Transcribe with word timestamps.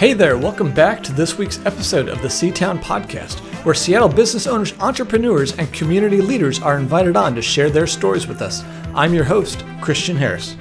Hey 0.00 0.14
there, 0.14 0.38
welcome 0.38 0.72
back 0.72 1.02
to 1.02 1.12
this 1.12 1.36
week's 1.36 1.62
episode 1.66 2.08
of 2.08 2.22
the 2.22 2.28
Seatown 2.28 2.78
Podcast, 2.78 3.40
where 3.66 3.74
Seattle 3.74 4.08
business 4.08 4.46
owners, 4.46 4.72
entrepreneurs, 4.80 5.54
and 5.58 5.70
community 5.74 6.22
leaders 6.22 6.58
are 6.62 6.78
invited 6.78 7.16
on 7.16 7.34
to 7.34 7.42
share 7.42 7.68
their 7.68 7.86
stories 7.86 8.26
with 8.26 8.40
us. 8.40 8.64
I'm 8.94 9.12
your 9.12 9.24
host, 9.24 9.62
Christian 9.82 10.16
Harris. 10.16 10.56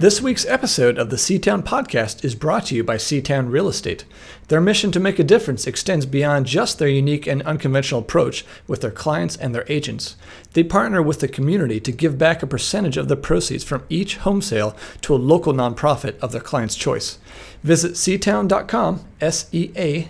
This 0.00 0.22
week's 0.22 0.46
episode 0.46 0.96
of 0.96 1.10
the 1.10 1.16
Seatown 1.16 1.62
Podcast 1.62 2.24
is 2.24 2.34
brought 2.34 2.64
to 2.66 2.74
you 2.74 2.82
by 2.82 2.96
Seatown 2.96 3.52
Real 3.52 3.68
Estate. 3.68 4.06
Their 4.48 4.58
mission 4.58 4.90
to 4.92 4.98
make 4.98 5.18
a 5.18 5.22
difference 5.22 5.66
extends 5.66 6.06
beyond 6.06 6.46
just 6.46 6.78
their 6.78 6.88
unique 6.88 7.26
and 7.26 7.42
unconventional 7.42 8.00
approach 8.00 8.46
with 8.66 8.80
their 8.80 8.90
clients 8.90 9.36
and 9.36 9.54
their 9.54 9.66
agents. 9.68 10.16
They 10.54 10.64
partner 10.64 11.02
with 11.02 11.20
the 11.20 11.28
community 11.28 11.80
to 11.80 11.92
give 11.92 12.16
back 12.16 12.42
a 12.42 12.46
percentage 12.46 12.96
of 12.96 13.08
the 13.08 13.16
proceeds 13.16 13.62
from 13.62 13.84
each 13.90 14.16
home 14.16 14.40
sale 14.40 14.74
to 15.02 15.14
a 15.14 15.16
local 15.16 15.52
nonprofit 15.52 16.18
of 16.20 16.32
their 16.32 16.40
client's 16.40 16.76
choice. 16.76 17.18
Visit 17.62 17.92
seatown.com, 17.92 19.04
S 19.20 19.50
E 19.52 19.70
A 19.76 20.04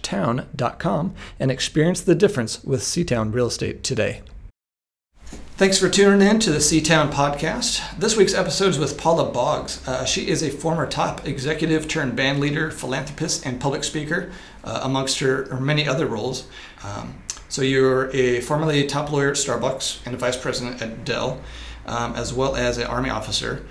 town.com, 0.00 1.14
and 1.38 1.50
experience 1.50 2.00
the 2.00 2.14
difference 2.14 2.64
with 2.64 2.80
Seatown 2.80 3.34
Real 3.34 3.48
Estate 3.48 3.82
today. 3.84 4.22
Thanks 5.56 5.78
for 5.78 5.88
tuning 5.88 6.26
in 6.26 6.40
to 6.40 6.50
the 6.50 6.58
Seatown 6.58 7.12
podcast. 7.12 7.96
This 7.96 8.16
week's 8.16 8.34
episode 8.34 8.70
is 8.70 8.78
with 8.80 8.98
Paula 8.98 9.30
Boggs. 9.30 9.86
Uh, 9.86 10.04
she 10.04 10.26
is 10.26 10.42
a 10.42 10.50
former 10.50 10.84
top 10.84 11.28
executive 11.28 11.86
turned 11.86 12.16
band 12.16 12.40
leader, 12.40 12.72
philanthropist, 12.72 13.46
and 13.46 13.60
public 13.60 13.84
speaker, 13.84 14.32
uh, 14.64 14.80
amongst 14.82 15.20
her, 15.20 15.44
her, 15.50 15.60
many 15.60 15.86
other 15.86 16.06
roles. 16.06 16.48
Um, 16.82 17.14
so 17.48 17.62
you're 17.62 18.10
a 18.10 18.40
formerly 18.40 18.84
top 18.88 19.12
lawyer 19.12 19.28
at 19.28 19.36
Starbucks 19.36 20.04
and 20.04 20.16
a 20.16 20.18
vice 20.18 20.36
president 20.36 20.82
at 20.82 21.04
Dell, 21.04 21.40
um, 21.86 22.16
as 22.16 22.34
well 22.34 22.56
as 22.56 22.76
an 22.78 22.88
Army 22.88 23.10
officer, 23.10 23.64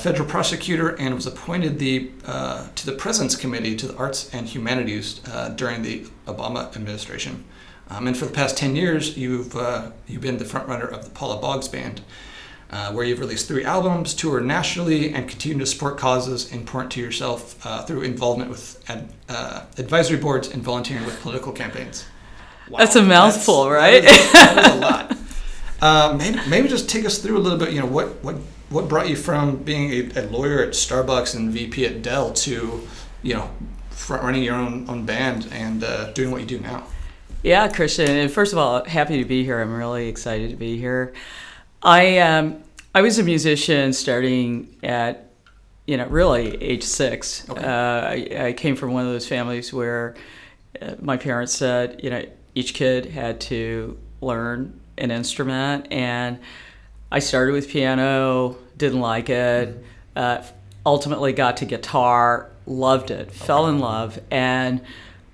federal 0.00 0.28
prosecutor, 0.28 0.96
and 0.96 1.14
was 1.14 1.28
appointed 1.28 1.78
the, 1.78 2.10
uh, 2.26 2.66
to 2.74 2.86
the 2.86 2.92
President's 2.92 3.36
Committee 3.36 3.76
to 3.76 3.86
the 3.86 3.96
Arts 3.96 4.34
and 4.34 4.48
Humanities 4.48 5.20
uh, 5.28 5.50
during 5.50 5.82
the 5.82 6.08
Obama 6.26 6.74
administration. 6.74 7.44
Um, 7.90 8.06
and 8.06 8.16
for 8.16 8.24
the 8.24 8.32
past 8.32 8.56
10 8.56 8.76
years, 8.76 9.18
you've, 9.18 9.56
uh, 9.56 9.90
you've 10.06 10.22
been 10.22 10.38
the 10.38 10.44
frontrunner 10.44 10.88
of 10.88 11.04
the 11.04 11.10
Paula 11.10 11.40
Boggs 11.40 11.66
Band, 11.66 12.00
uh, 12.70 12.92
where 12.92 13.04
you've 13.04 13.18
released 13.18 13.48
three 13.48 13.64
albums, 13.64 14.14
toured 14.14 14.46
nationally, 14.46 15.12
and 15.12 15.28
continue 15.28 15.58
to 15.58 15.66
support 15.66 15.98
causes 15.98 16.52
important 16.52 16.92
to 16.92 17.00
yourself 17.00 17.64
uh, 17.66 17.82
through 17.82 18.02
involvement 18.02 18.48
with 18.48 18.82
ad, 18.88 19.08
uh, 19.28 19.64
advisory 19.76 20.18
boards 20.18 20.48
and 20.48 20.62
volunteering 20.62 21.04
with 21.04 21.20
political 21.20 21.52
campaigns. 21.52 22.04
Wow. 22.68 22.78
That's 22.78 22.94
a 22.94 23.02
mouthful, 23.02 23.64
that's, 23.64 23.74
right? 23.74 24.02
That 24.04 24.20
is, 24.20 24.32
that 24.32 24.66
is 24.66 24.74
a 24.74 24.78
lot. 24.78 25.16
Uh, 25.82 26.14
maybe, 26.18 26.38
maybe 26.46 26.68
just 26.68 26.90
take 26.90 27.06
us 27.06 27.16
through 27.16 27.38
a 27.38 27.40
little 27.40 27.58
bit, 27.58 27.72
you 27.72 27.80
know, 27.80 27.86
what, 27.86 28.22
what, 28.22 28.36
what 28.68 28.86
brought 28.86 29.08
you 29.08 29.16
from 29.16 29.56
being 29.56 29.90
a, 30.14 30.20
a 30.20 30.22
lawyer 30.28 30.62
at 30.62 30.74
Starbucks 30.74 31.34
and 31.34 31.50
VP 31.50 31.86
at 31.86 32.02
Dell 32.02 32.34
to, 32.34 32.86
you 33.22 33.32
know, 33.32 33.50
front 33.88 34.22
running 34.22 34.42
your 34.42 34.56
own, 34.56 34.84
own 34.90 35.06
band 35.06 35.48
and 35.50 35.82
uh, 35.82 36.12
doing 36.12 36.30
what 36.30 36.42
you 36.42 36.46
do 36.46 36.60
now? 36.60 36.84
Yeah, 37.42 37.68
Christian. 37.68 38.10
And 38.10 38.30
first 38.30 38.52
of 38.52 38.58
all, 38.58 38.84
happy 38.84 39.22
to 39.22 39.24
be 39.24 39.44
here. 39.44 39.60
I'm 39.60 39.74
really 39.74 40.08
excited 40.08 40.50
to 40.50 40.56
be 40.56 40.78
here. 40.78 41.14
I 41.82 42.18
um, 42.18 42.62
I 42.94 43.00
was 43.00 43.18
a 43.18 43.22
musician 43.22 43.92
starting 43.94 44.76
at 44.82 45.30
you 45.86 45.96
know 45.96 46.06
really 46.06 46.62
age 46.62 46.82
six. 46.82 47.48
Okay. 47.48 47.64
Uh, 47.64 47.68
I, 47.70 48.46
I, 48.48 48.52
came 48.52 48.76
from 48.76 48.92
one 48.92 49.06
of 49.06 49.12
those 49.12 49.26
families 49.26 49.72
where 49.72 50.14
uh, 50.82 50.96
my 51.00 51.16
parents 51.16 51.54
said 51.54 52.00
you 52.02 52.10
know 52.10 52.22
each 52.54 52.74
kid 52.74 53.06
had 53.06 53.40
to 53.42 53.98
learn 54.20 54.78
an 54.98 55.10
instrument, 55.10 55.88
and 55.90 56.38
I 57.10 57.20
started 57.20 57.52
with 57.52 57.70
piano, 57.70 58.58
didn't 58.76 59.00
like 59.00 59.30
it. 59.30 59.68
Mm-hmm. 59.70 59.82
Uh, 60.14 60.42
ultimately, 60.84 61.32
got 61.32 61.56
to 61.58 61.64
guitar, 61.64 62.50
loved 62.66 63.10
it, 63.10 63.28
okay. 63.28 63.30
fell 63.30 63.66
in 63.68 63.78
love, 63.78 64.18
and 64.30 64.82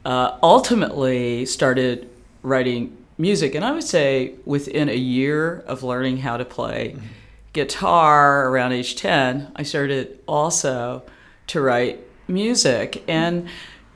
uh, 0.07 0.39
ultimately 0.41 1.45
started 1.45 2.09
writing 2.45 2.97
music. 3.19 3.57
And 3.57 3.65
I 3.65 3.73
would 3.73 3.83
say 3.83 4.35
within 4.45 4.89
a 4.89 4.95
year 4.95 5.65
of 5.67 5.83
learning 5.83 6.19
how 6.19 6.37
to 6.37 6.45
play 6.45 6.95
mm-hmm. 6.95 7.07
guitar 7.53 8.49
around 8.49 8.71
age 8.71 8.95
10, 8.95 9.51
I 9.57 9.65
started 9.65 10.21
also 10.29 11.03
to 11.49 11.61
write 11.61 11.99
music. 12.29 13.03
And, 13.09 13.49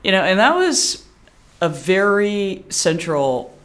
you 0.03 0.11
know, 0.11 0.21
and 0.21 0.37
that 0.37 0.53
was 0.53 1.07
a 1.61 1.69
very 1.69 2.65
central 2.67 3.57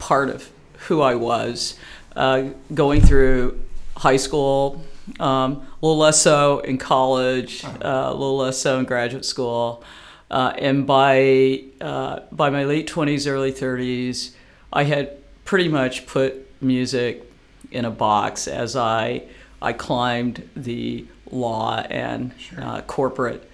part 0.00 0.30
of 0.30 0.50
who 0.88 1.00
I 1.00 1.14
was 1.14 1.78
uh, 2.16 2.48
going 2.74 3.02
through 3.02 3.60
high 3.96 4.16
school, 4.16 4.84
um, 5.20 5.52
a 5.52 5.86
little 5.86 5.98
less 5.98 6.20
so 6.20 6.58
in 6.58 6.76
college, 6.76 7.64
uh, 7.64 8.06
a 8.06 8.12
little 8.12 8.38
less 8.38 8.58
so 8.58 8.80
in 8.80 8.84
graduate 8.84 9.24
school. 9.24 9.84
Uh, 10.30 10.52
and 10.58 10.86
by 10.86 11.62
uh, 11.80 12.20
by 12.30 12.50
my 12.50 12.64
late 12.64 12.86
20s, 12.86 13.30
early 13.30 13.52
30s, 13.52 14.32
I 14.72 14.84
had 14.84 15.16
pretty 15.44 15.68
much 15.68 16.06
put 16.06 16.46
music 16.60 17.24
in 17.70 17.84
a 17.84 17.90
box 17.90 18.46
as 18.46 18.76
I 18.76 19.22
I 19.62 19.72
climbed 19.72 20.48
the 20.54 21.06
law 21.30 21.78
and 21.78 22.32
sure. 22.38 22.62
uh, 22.62 22.80
corporate 22.82 23.48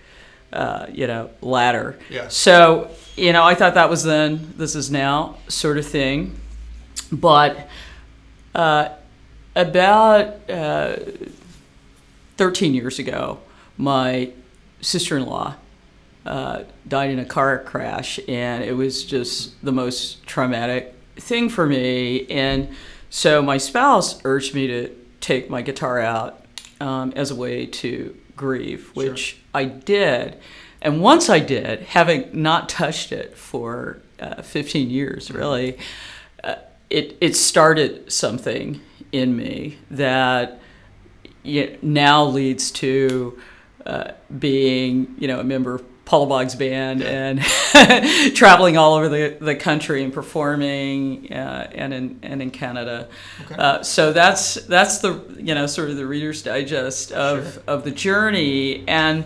uh, 0.53 0.87
you 0.93 1.07
know 1.07 1.31
ladder. 1.41 1.99
Yeah. 2.11 2.29
So 2.29 2.91
you 3.17 3.33
know 3.33 3.45
I 3.45 3.55
thought 3.55 3.75
that 3.75 3.89
was 3.89 4.03
then, 4.03 4.55
this 4.57 4.75
is 4.75 4.91
now 4.91 5.37
sort 5.49 5.79
of 5.79 5.87
thing, 5.87 6.39
but 7.13 7.69
uh, 8.55 8.89
about 9.55 10.51
uh, 10.51 10.97
13 12.37 12.75
years 12.75 12.99
ago, 12.99 13.39
my 13.77 14.31
sister-in-law 14.81 15.55
uh, 16.27 16.65
died 16.89 17.11
in 17.11 17.19
a 17.19 17.25
car 17.25 17.59
crash, 17.59 18.19
and 18.29 18.65
it 18.65 18.77
was 18.77 19.05
just 19.05 19.63
the 19.65 19.73
most 19.73 20.27
traumatic 20.27 20.95
thing 21.17 21.49
for 21.49 21.67
me. 21.67 22.27
And 22.29 22.69
so 23.11 23.43
my 23.43 23.59
spouse 23.59 24.21
urged 24.25 24.55
me 24.55 24.67
to 24.67 24.95
take 25.21 25.51
my 25.51 25.63
guitar 25.63 26.01
out 26.01 26.45
um, 26.81 27.13
as 27.17 27.31
a 27.31 27.35
way 27.35 27.67
to 27.67 28.17
grieve, 28.37 28.91
which 28.95 29.19
sure. 29.19 29.39
I 29.55 29.65
did. 29.65 30.39
And 30.83 31.01
once 31.01 31.31
I 31.31 31.39
did, 31.39 31.81
having 31.83 32.29
not 32.33 32.69
touched 32.69 33.13
it 33.13 33.37
for 33.37 34.01
uh, 34.21 34.43
15 34.43 34.91
years, 34.91 35.31
really, 35.31 35.79
uh, 36.43 36.57
it, 36.91 37.17
it 37.21 37.37
started 37.37 38.13
something 38.13 38.81
in 39.13 39.37
me 39.37 39.79
that 39.91 40.61
you 41.43 41.67
know, 41.67 41.77
now 41.83 42.25
leads 42.25 42.71
to 42.73 43.39
uh, 43.87 44.13
being, 44.39 45.15
you 45.19 45.29
know, 45.29 45.41
a 45.41 45.45
member 45.45 45.77
of 45.77 45.85
Paula 46.05 46.27
Boggs 46.27 46.55
band 46.55 47.03
and 47.03 47.41
traveling 48.35 48.77
all 48.77 48.95
over 48.95 49.09
the, 49.09 49.37
the 49.41 49.55
country 49.55 50.05
and 50.05 50.13
performing 50.13 51.33
uh, 51.33 51.71
and 51.73 51.95
in 51.95 52.19
and 52.23 52.43
in 52.43 52.51
Canada. 52.51 53.09
Okay. 53.45 53.55
Uh, 53.55 53.83
so 53.83 54.13
that's 54.13 54.55
that's 54.55 54.99
the 54.99 55.25
you 55.39 55.55
know 55.55 55.67
sort 55.67 55.91
of 55.91 55.97
the 55.97 56.07
Reader's 56.07 56.43
Digest 56.43 57.13
of 57.13 57.55
sure. 57.55 57.63
of 57.67 57.85
the 57.85 57.91
journey. 57.91 58.85
And 58.87 59.25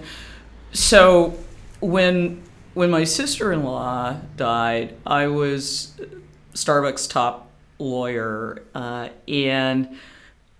so 0.72 1.36
when 1.80 2.42
when 2.74 2.90
my 2.90 3.04
sister 3.04 3.52
in 3.52 3.64
law 3.64 4.16
died, 4.36 4.94
I 5.04 5.26
was 5.26 6.00
Starbucks 6.54 7.10
top 7.10 7.50
lawyer, 7.80 8.62
uh, 8.74 9.08
and 9.26 9.96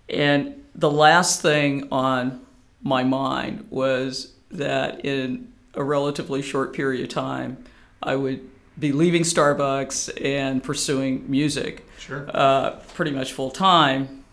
and 0.09 0.65
the 0.75 0.91
last 0.91 1.41
thing 1.41 1.87
on 1.91 2.45
my 2.81 3.03
mind 3.03 3.67
was 3.69 4.33
that 4.51 5.05
in 5.05 5.53
a 5.79 5.83
relatively 5.83 6.41
short 6.41 6.73
period 6.73 7.01
of 7.01 7.09
time, 7.09 7.63
I 8.03 8.15
would 8.15 8.47
be 8.77 8.91
leaving 8.91 9.23
Starbucks 9.23 10.23
and 10.23 10.61
pursuing 10.61 11.23
music 11.31 11.87
sure. 11.97 12.29
uh, 12.33 12.71
pretty 12.93 13.11
much 13.11 13.33
full 13.33 13.49
time. 13.49 14.23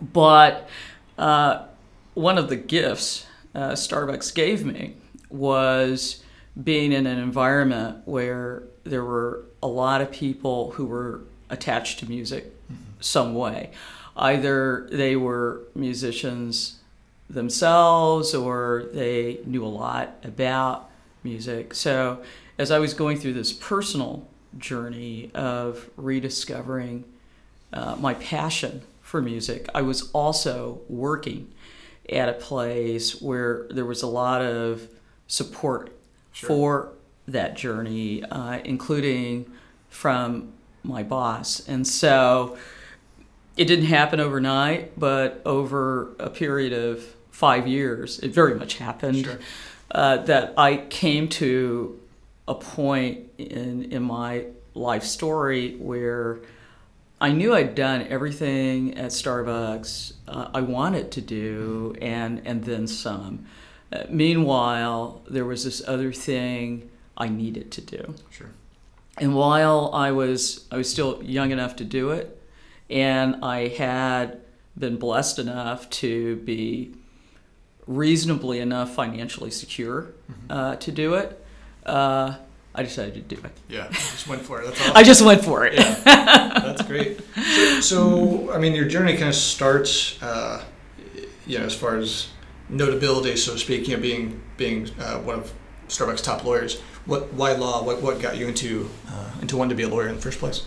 But 0.00 0.68
uh, 1.18 1.66
one 2.14 2.38
of 2.38 2.48
the 2.48 2.56
gifts 2.56 3.26
uh, 3.54 3.72
Starbucks 3.72 4.34
gave 4.34 4.64
me 4.64 4.96
was 5.28 6.24
being 6.62 6.92
in 6.92 7.06
an 7.06 7.18
environment 7.18 8.02
where 8.06 8.62
there 8.84 9.04
were 9.04 9.44
a 9.62 9.68
lot 9.68 10.00
of 10.00 10.10
people 10.10 10.72
who 10.72 10.86
were 10.86 11.20
attached 11.50 11.98
to 12.00 12.08
music 12.08 12.46
mm-hmm. 12.64 12.82
some 13.00 13.34
way. 13.34 13.70
Either 14.16 14.88
they 14.90 15.16
were 15.16 15.62
musicians 15.74 16.81
themselves 17.32 18.34
or 18.34 18.88
they 18.92 19.40
knew 19.44 19.64
a 19.64 19.68
lot 19.68 20.16
about 20.22 20.90
music. 21.24 21.74
So, 21.74 22.22
as 22.58 22.70
I 22.70 22.78
was 22.78 22.94
going 22.94 23.16
through 23.16 23.32
this 23.32 23.52
personal 23.52 24.28
journey 24.58 25.30
of 25.34 25.90
rediscovering 25.96 27.04
uh, 27.72 27.96
my 27.96 28.14
passion 28.14 28.82
for 29.00 29.22
music, 29.22 29.68
I 29.74 29.82
was 29.82 30.10
also 30.12 30.80
working 30.88 31.50
at 32.10 32.28
a 32.28 32.34
place 32.34 33.20
where 33.20 33.66
there 33.70 33.86
was 33.86 34.02
a 34.02 34.06
lot 34.06 34.42
of 34.42 34.88
support 35.26 35.96
sure. 36.32 36.48
for 36.48 36.92
that 37.26 37.56
journey, 37.56 38.22
uh, 38.24 38.58
including 38.64 39.50
from 39.88 40.52
my 40.82 41.02
boss. 41.02 41.66
And 41.66 41.86
so 41.86 42.56
it 43.56 43.66
didn't 43.66 43.86
happen 43.86 44.20
overnight, 44.20 44.98
but 44.98 45.40
over 45.44 46.14
a 46.18 46.28
period 46.28 46.72
of 46.72 47.14
five 47.32 47.66
years, 47.66 48.20
it 48.20 48.32
very 48.32 48.54
much 48.54 48.76
happened. 48.76 49.24
Sure. 49.24 49.40
uh, 49.90 50.18
that 50.18 50.54
I 50.56 50.76
came 50.76 51.28
to 51.28 52.00
a 52.46 52.54
point 52.54 53.30
in 53.38 53.90
in 53.92 54.02
my 54.02 54.46
life 54.74 55.04
story 55.04 55.76
where 55.76 56.40
I 57.20 57.30
knew 57.32 57.54
I'd 57.54 57.74
done 57.74 58.06
everything 58.08 58.96
at 58.98 59.10
Starbucks 59.10 60.14
uh, 60.26 60.48
I 60.54 60.60
wanted 60.60 61.10
to 61.12 61.20
do, 61.20 61.94
and 62.00 62.42
and 62.44 62.64
then 62.64 62.86
some. 62.86 63.46
Uh, 63.92 64.04
meanwhile, 64.08 65.22
there 65.28 65.44
was 65.44 65.64
this 65.64 65.82
other 65.86 66.12
thing 66.12 66.90
I 67.16 67.28
needed 67.28 67.70
to 67.72 67.80
do. 67.80 68.14
Sure. 68.30 68.50
And 69.18 69.34
while 69.34 69.90
I 69.92 70.10
was 70.10 70.66
I 70.70 70.76
was 70.78 70.90
still 70.90 71.22
young 71.22 71.50
enough 71.50 71.76
to 71.76 71.84
do 71.84 72.10
it, 72.10 72.40
and 72.88 73.36
I 73.44 73.68
had 73.68 74.40
been 74.78 74.96
blessed 74.96 75.38
enough 75.38 75.88
to 75.90 76.36
be 76.36 76.94
reasonably 77.96 78.60
enough 78.60 78.94
financially 78.94 79.50
secure 79.50 80.12
uh, 80.50 80.76
to 80.76 80.92
do 80.92 81.14
it, 81.14 81.44
uh, 81.86 82.36
I 82.74 82.82
decided 82.82 83.14
to 83.14 83.36
do 83.36 83.42
it. 83.42 83.52
Yeah, 83.68 83.88
just 83.90 84.26
went 84.26 84.42
for 84.42 84.60
it. 84.60 84.66
That's 84.66 84.88
all. 84.88 84.96
I 84.96 85.02
just 85.02 85.22
went 85.22 85.44
for 85.44 85.66
it. 85.66 85.74
Yeah, 85.74 85.94
that's 86.04 86.82
great. 86.82 87.20
So, 87.34 87.80
so, 87.80 88.52
I 88.52 88.58
mean, 88.58 88.74
your 88.74 88.86
journey 88.86 89.14
kind 89.14 89.28
of 89.28 89.34
starts, 89.34 90.22
uh, 90.22 90.64
you 91.46 91.58
know, 91.58 91.64
as 91.64 91.74
far 91.74 91.96
as 91.96 92.28
notability, 92.68 93.36
so 93.36 93.52
to 93.52 93.58
speak, 93.58 93.88
you 93.88 93.96
know, 93.96 94.02
being 94.02 94.42
being 94.56 94.90
uh, 94.98 95.18
one 95.18 95.38
of 95.38 95.52
Starbucks' 95.88 96.22
top 96.22 96.44
lawyers. 96.44 96.80
What, 97.04 97.32
why 97.34 97.52
law? 97.52 97.82
What, 97.82 98.00
what 98.00 98.20
got 98.20 98.36
you 98.36 98.46
into 98.48 98.88
uh, 99.08 99.30
into 99.40 99.56
wanting 99.56 99.70
to 99.70 99.74
be 99.76 99.82
a 99.82 99.88
lawyer 99.88 100.08
in 100.08 100.16
the 100.16 100.22
first 100.22 100.38
place? 100.38 100.66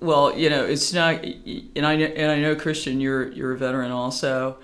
Well, 0.00 0.36
you 0.36 0.50
know, 0.50 0.64
it's 0.64 0.92
not, 0.92 1.24
and 1.24 1.86
I 1.86 1.96
know, 1.96 2.04
and 2.04 2.30
I 2.30 2.40
know 2.40 2.54
Christian, 2.54 3.00
you're 3.00 3.28
you're 3.32 3.52
a 3.52 3.56
veteran 3.56 3.90
also, 3.90 4.58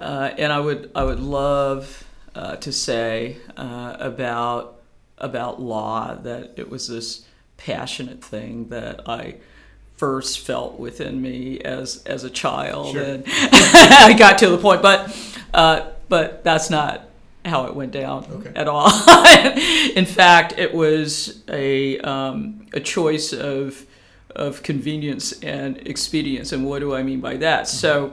uh, 0.00 0.30
and 0.38 0.52
I 0.52 0.60
would 0.60 0.90
I 0.94 1.04
would 1.04 1.20
love 1.20 2.04
uh, 2.34 2.56
to 2.56 2.72
say 2.72 3.36
uh, 3.56 3.96
about 3.98 4.76
about 5.18 5.60
law 5.60 6.14
that 6.14 6.54
it 6.56 6.70
was 6.70 6.88
this 6.88 7.26
passionate 7.56 8.24
thing 8.24 8.68
that 8.68 9.08
I 9.08 9.36
first 9.96 10.40
felt 10.40 10.78
within 10.80 11.20
me 11.20 11.60
as 11.60 12.02
as 12.06 12.24
a 12.24 12.30
child, 12.30 12.92
Sure. 12.94 13.02
and 13.02 13.24
I 13.28 14.14
got 14.18 14.38
to 14.38 14.48
the 14.48 14.58
point, 14.58 14.80
but 14.82 15.14
uh, 15.52 15.90
but 16.08 16.42
that's 16.44 16.70
not 16.70 17.06
how 17.44 17.64
it 17.66 17.74
went 17.74 17.92
down 17.92 18.26
Okay. 18.30 18.52
at 18.54 18.68
all. 18.68 18.88
In 19.96 20.04
fact, 20.06 20.54
it 20.58 20.74
was 20.74 21.42
a 21.48 21.98
um, 22.00 22.66
a 22.72 22.80
choice 22.80 23.32
of 23.32 23.84
of 24.34 24.62
convenience 24.62 25.32
and 25.42 25.86
expedience. 25.88 26.52
And 26.52 26.64
what 26.64 26.78
do 26.80 26.94
I 26.94 27.02
mean 27.02 27.20
by 27.20 27.36
that? 27.38 27.66
So, 27.68 28.12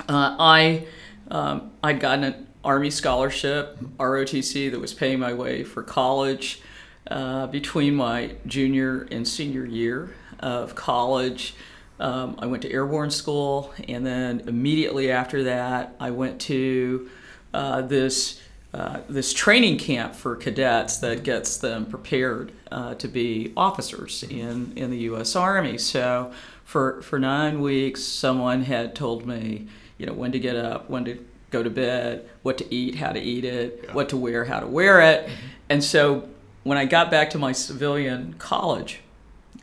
uh, 0.00 0.36
I 0.38 0.86
um, 1.30 1.72
I'd 1.82 2.00
gotten 2.00 2.24
an 2.24 2.46
Army 2.62 2.90
scholarship, 2.90 3.78
ROTC, 3.98 4.70
that 4.70 4.80
was 4.80 4.94
paying 4.94 5.18
my 5.18 5.32
way 5.32 5.64
for 5.64 5.82
college 5.82 6.62
uh, 7.10 7.46
between 7.48 7.94
my 7.94 8.32
junior 8.46 9.02
and 9.10 9.26
senior 9.26 9.64
year 9.64 10.14
of 10.40 10.74
college. 10.74 11.54
Um, 12.00 12.36
I 12.38 12.46
went 12.46 12.62
to 12.62 12.72
airborne 12.72 13.10
school, 13.10 13.72
and 13.88 14.04
then 14.04 14.44
immediately 14.46 15.10
after 15.10 15.44
that, 15.44 15.94
I 16.00 16.10
went 16.10 16.40
to 16.42 17.08
uh, 17.52 17.82
this 17.82 18.40
uh, 18.72 19.00
this 19.08 19.32
training 19.32 19.78
camp 19.78 20.16
for 20.16 20.34
cadets 20.34 20.96
that 20.96 21.22
gets 21.22 21.58
them 21.58 21.86
prepared 21.86 22.50
uh, 22.72 22.92
to 22.96 23.06
be 23.06 23.52
officers 23.56 24.24
in, 24.24 24.72
in 24.74 24.90
the 24.90 24.98
U.S. 24.98 25.36
Army. 25.36 25.78
So 25.78 26.32
for 26.64 27.00
for 27.02 27.20
nine 27.20 27.60
weeks, 27.60 28.02
someone 28.02 28.62
had 28.62 28.96
told 28.96 29.26
me, 29.26 29.68
you 30.04 30.10
know, 30.10 30.16
when 30.16 30.32
to 30.32 30.38
get 30.38 30.54
up, 30.54 30.90
when 30.90 31.02
to 31.06 31.18
go 31.50 31.62
to 31.62 31.70
bed, 31.70 32.28
what 32.42 32.58
to 32.58 32.74
eat, 32.74 32.96
how 32.96 33.10
to 33.10 33.18
eat 33.18 33.42
it, 33.44 33.80
Yeah. 33.84 33.92
what 33.94 34.10
to 34.10 34.18
wear, 34.18 34.44
how 34.44 34.60
to 34.60 34.66
wear 34.66 35.00
it, 35.00 35.30
and 35.70 35.82
so 35.82 36.28
when 36.62 36.76
I 36.76 36.84
got 36.84 37.10
back 37.10 37.30
to 37.30 37.38
my 37.38 37.52
civilian 37.52 38.34
college, 38.38 39.00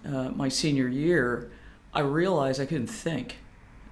uh, 0.03 0.29
my 0.29 0.49
senior 0.49 0.87
year, 0.87 1.51
I 1.93 1.99
realized 2.01 2.59
I 2.59 2.65
couldn't 2.65 2.87
think 2.87 3.37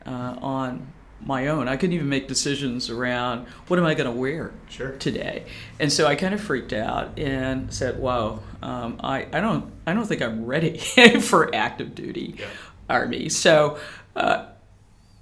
uh, 0.07 0.37
on 0.41 0.87
my 1.23 1.47
own. 1.47 1.67
I 1.67 1.75
couldn't 1.75 1.93
even 1.93 2.09
make 2.09 2.27
decisions 2.27 2.89
around 2.89 3.45
what 3.67 3.77
am 3.77 3.85
I 3.85 3.93
going 3.93 4.11
to 4.11 4.17
wear 4.19 4.51
Sure. 4.69 4.91
today. 4.93 5.43
And 5.79 5.91
so 5.91 6.07
I 6.07 6.15
kind 6.15 6.33
of 6.33 6.39
freaked 6.41 6.71
out 6.73 7.19
and 7.19 7.71
said, 7.73 7.99
"Whoa, 7.99 8.39
um, 8.63 8.99
I, 9.03 9.27
I 9.33 9.39
don't 9.41 9.71
I 9.85 9.93
don't 9.93 10.05
think 10.07 10.21
I'm 10.23 10.45
ready 10.45 10.77
for 11.21 11.53
active 11.53 11.93
duty 11.93 12.35
Yeah. 12.39 12.45
army." 12.89 13.27
So, 13.29 13.77
uh, 14.15 14.45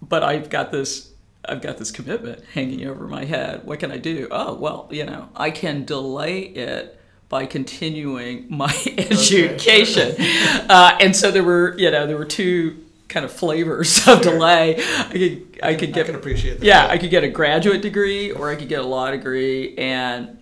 but 0.01 0.23
I've 0.23 0.49
got 0.49 0.71
this 0.71 1.11
I've 1.47 1.61
got 1.61 1.77
this 1.77 1.91
commitment 1.91 2.43
hanging 2.53 2.87
over 2.87 3.07
my 3.07 3.25
head. 3.25 3.63
What 3.65 3.79
can 3.79 3.91
I 3.91 3.97
do? 3.97 4.27
Oh 4.31 4.53
well, 4.55 4.87
you 4.91 5.05
know, 5.05 5.29
I 5.35 5.51
can 5.51 5.85
delay 5.85 6.41
it 6.41 6.99
by 7.29 7.45
continuing 7.45 8.45
my 8.49 8.73
education. 8.97 10.15
uh, 10.69 10.97
and 11.01 11.15
so 11.15 11.31
there 11.31 11.43
were 11.43 11.75
you 11.77 11.91
know 11.91 12.07
there 12.07 12.17
were 12.17 12.25
two 12.25 12.83
kind 13.07 13.25
of 13.25 13.31
flavors 13.31 14.05
of 14.07 14.21
delay. 14.21 14.75
I 14.77 15.09
could 15.11 15.59
I 15.63 15.75
could 15.75 15.89
I 15.89 15.91
get 15.93 16.05
can 16.07 16.15
appreciate 16.15 16.59
that. 16.59 16.65
yeah, 16.65 16.87
I 16.87 16.97
could 16.97 17.09
get 17.09 17.23
a 17.23 17.29
graduate 17.29 17.81
degree 17.81 18.31
or 18.31 18.49
I 18.49 18.55
could 18.55 18.69
get 18.69 18.79
a 18.79 18.85
law 18.87 19.09
degree 19.11 19.75
and 19.77 20.37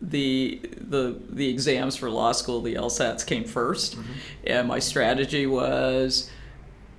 the 0.00 0.60
the 0.76 1.16
the 1.30 1.48
exams 1.48 1.96
for 1.96 2.10
law 2.10 2.32
school, 2.32 2.60
the 2.60 2.74
LSATs 2.74 3.26
came 3.26 3.44
1st 3.44 3.94
Mm-hmm. 3.96 4.12
and 4.46 4.68
my 4.68 4.78
strategy 4.80 5.46
was 5.46 6.30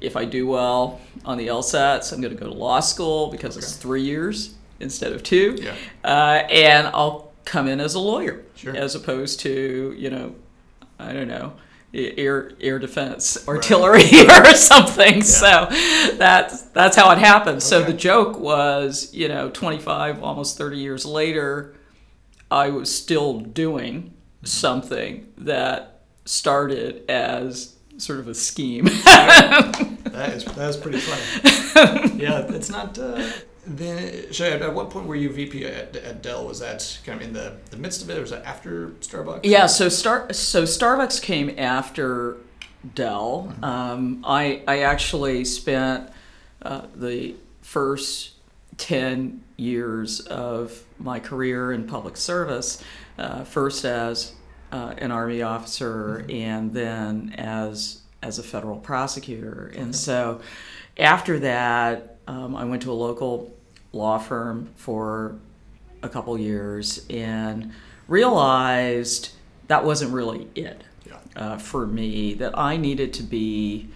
if 0.02 0.16
I 0.16 0.26
do 0.26 0.48
well 0.48 1.00
on 1.26 1.38
the 1.38 1.48
LSATs, 1.48 2.12
I'm 2.14 2.22
going 2.22 2.36
to 2.36 2.40
go 2.40 2.48
to 2.50 2.54
law 2.58 2.80
school 2.80 3.28
because 3.32 3.58
it's 3.58 3.76
three 3.76 4.02
years 4.04 4.56
instead 4.80 5.12
of 5.14 5.24
two, 5.24 5.58
Yeah. 5.62 5.76
uh, 6.04 6.48
and 6.50 6.88
I'll 6.88 7.34
come 7.46 7.68
in 7.68 7.80
as 7.80 7.96
a 7.96 8.00
lawyer 8.00 8.44
Sure. 8.56 8.76
as 8.76 8.96
opposed 8.96 9.40
to 9.42 9.94
you 9.98 10.10
know, 10.10 10.36
I 11.00 11.14
don't 11.14 11.28
know. 11.28 11.54
Air 11.92 12.52
air 12.62 12.78
defense 12.78 13.48
artillery 13.48 14.04
or 14.30 14.54
something. 14.54 15.24
So 15.24 15.68
that's 16.18 16.62
that's 16.62 16.96
how 16.96 17.10
it 17.12 17.18
happened. 17.18 17.64
So 17.64 17.82
the 17.82 17.94
joke 17.94 18.38
was, 18.40 19.12
you 19.14 19.28
know, 19.28 19.50
25 19.50 20.22
almost 20.24 20.56
30 20.58 20.78
years 20.78 21.04
later, 21.06 21.74
I 22.52 22.70
was 22.70 22.96
still 22.96 23.40
doing 23.40 24.14
something 24.44 25.28
that 25.40 26.02
started 26.26 27.10
as 27.10 27.76
sort 27.98 28.20
of 28.20 28.28
a 28.28 28.36
scheme. 28.36 28.88
That 30.20 30.34
is 30.34 30.44
that 30.44 30.70
is 30.70 30.76
pretty 30.76 31.00
funny. 31.00 32.18
yeah, 32.22 32.40
it's 32.50 32.70
not. 32.70 33.00
Uh, 33.00 33.26
the, 33.66 34.28
so 34.32 34.44
at, 34.44 34.62
at 34.62 34.74
what 34.74 34.90
point 34.90 35.08
were 35.08 35.16
you 35.16 35.30
VP 35.30 35.66
at, 35.66 35.96
at 35.96 36.22
Dell? 36.22 36.46
Was 36.46 36.60
that 36.60 37.00
kind 37.06 37.22
of 37.22 37.28
in 37.28 37.34
the, 37.34 37.56
the 37.72 37.78
midst 37.78 38.02
of 38.02 38.10
it, 38.10 38.18
or 38.18 38.22
was 38.22 38.32
that 38.32 38.44
after 38.44 38.90
Starbucks? 39.00 39.42
Yeah, 39.44 39.68
so 39.68 39.88
Star 39.88 40.34
so 40.34 40.64
Starbucks 40.64 41.22
came 41.22 41.58
after 41.58 42.36
Dell. 42.96 43.54
Um, 43.64 44.26
I 44.28 44.62
I 44.68 44.80
actually 44.80 45.46
spent 45.46 46.10
uh, 46.64 46.88
the 46.94 47.36
first 47.62 48.32
ten 48.76 49.42
years 49.56 50.20
of 50.20 50.84
my 50.98 51.22
career 51.22 51.72
in 51.72 51.88
public 51.88 52.18
service, 52.18 52.84
uh, 53.18 53.46
first 53.46 53.86
as 53.86 54.34
uh, 54.74 54.96
an 54.98 55.12
army 55.12 55.42
officer 55.42 56.26
and 56.28 56.74
then 56.74 57.34
as 57.38 58.02
as 58.22 58.40
a 58.40 58.44
federal 58.44 58.78
prosecutor. 58.78 59.72
And 59.76 59.96
so 59.96 60.42
after 60.98 61.40
that, 61.40 62.18
um, 62.28 62.56
I 62.56 62.66
went 62.66 62.82
to 62.84 62.92
a 62.92 62.94
local 62.94 63.52
law 63.94 64.18
firm 64.20 64.70
for 64.76 65.36
a 66.04 66.10
couple 66.10 66.38
years 66.38 67.06
and 67.10 67.72
realized 68.08 69.30
that 69.68 69.84
wasn't 69.86 70.12
really 70.14 70.48
it 70.56 70.84
Yeah. 71.06 71.18
uh, 71.36 71.58
for 71.58 71.88
me, 71.88 72.34
that 72.36 72.58
I 72.58 72.78
needed 72.78 73.14
to 73.16 73.24
be 73.24 73.90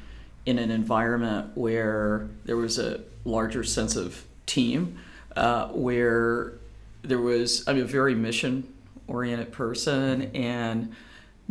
in 0.46 0.60
an 0.60 0.72
environment 0.72 1.52
where 1.56 2.28
there 2.46 2.58
was 2.58 2.78
a 2.80 3.02
larger 3.26 3.64
sense 3.64 3.96
of 3.96 4.24
team, 4.46 5.00
uh, 5.36 5.68
where 5.70 6.54
there 7.02 7.20
was, 7.20 7.68
I'm 7.68 7.80
a 7.80 7.86
very 7.86 8.16
mission 8.16 8.68
oriented 9.08 9.52
person 9.52 10.24
and 10.36 10.94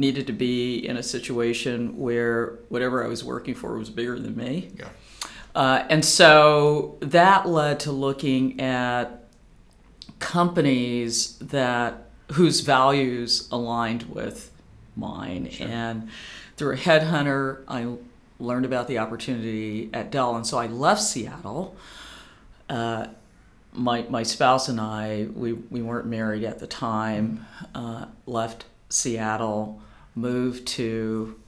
needed 0.03 0.27
to 0.27 0.33
be 0.35 0.87
in 0.87 0.99
a 0.99 1.03
situation 1.03 1.99
where 1.99 2.59
whatever 2.69 3.03
I 3.03 3.09
was 3.09 3.25
working 3.25 3.55
for 3.55 3.79
was 3.79 3.89
bigger 3.89 4.19
than 4.19 4.37
me. 4.37 4.71
Yeah. 4.77 4.89
Uh, 5.55 5.87
and 5.89 6.05
so 6.05 6.99
that 7.01 7.49
led 7.49 7.81
to 7.81 7.93
looking 7.93 8.61
at 8.61 9.25
companies 10.19 11.39
that 11.39 12.09
whose 12.33 12.61
values 12.61 13.49
aligned 13.51 14.05
with 14.05 14.51
mine. 14.97 15.47
And 15.61 16.09
through 16.57 16.75
a 16.75 16.79
headhunter, 16.79 17.65
I 17.69 17.95
learned 18.39 18.67
about 18.67 18.89
the 18.89 18.99
opportunity 18.99 19.91
at 19.93 20.11
Dell, 20.11 20.37
and 20.37 20.47
so 20.47 20.59
I 20.59 20.67
left 20.67 21.03
Seattle. 21.03 21.77
Uh, 22.69 23.09
my 23.75 24.03
my 24.09 24.23
spouse 24.23 24.69
and 24.69 24.81
I 24.81 25.29
we, 25.35 25.53
we 25.53 25.83
weren't 25.83 26.07
married 26.07 26.45
at 26.45 26.59
the 26.59 26.67
time. 26.67 27.47
Uh, 27.75 28.07
left 28.27 28.65
Seattle, 28.89 29.81
moved 30.15 30.67
to 30.67 31.39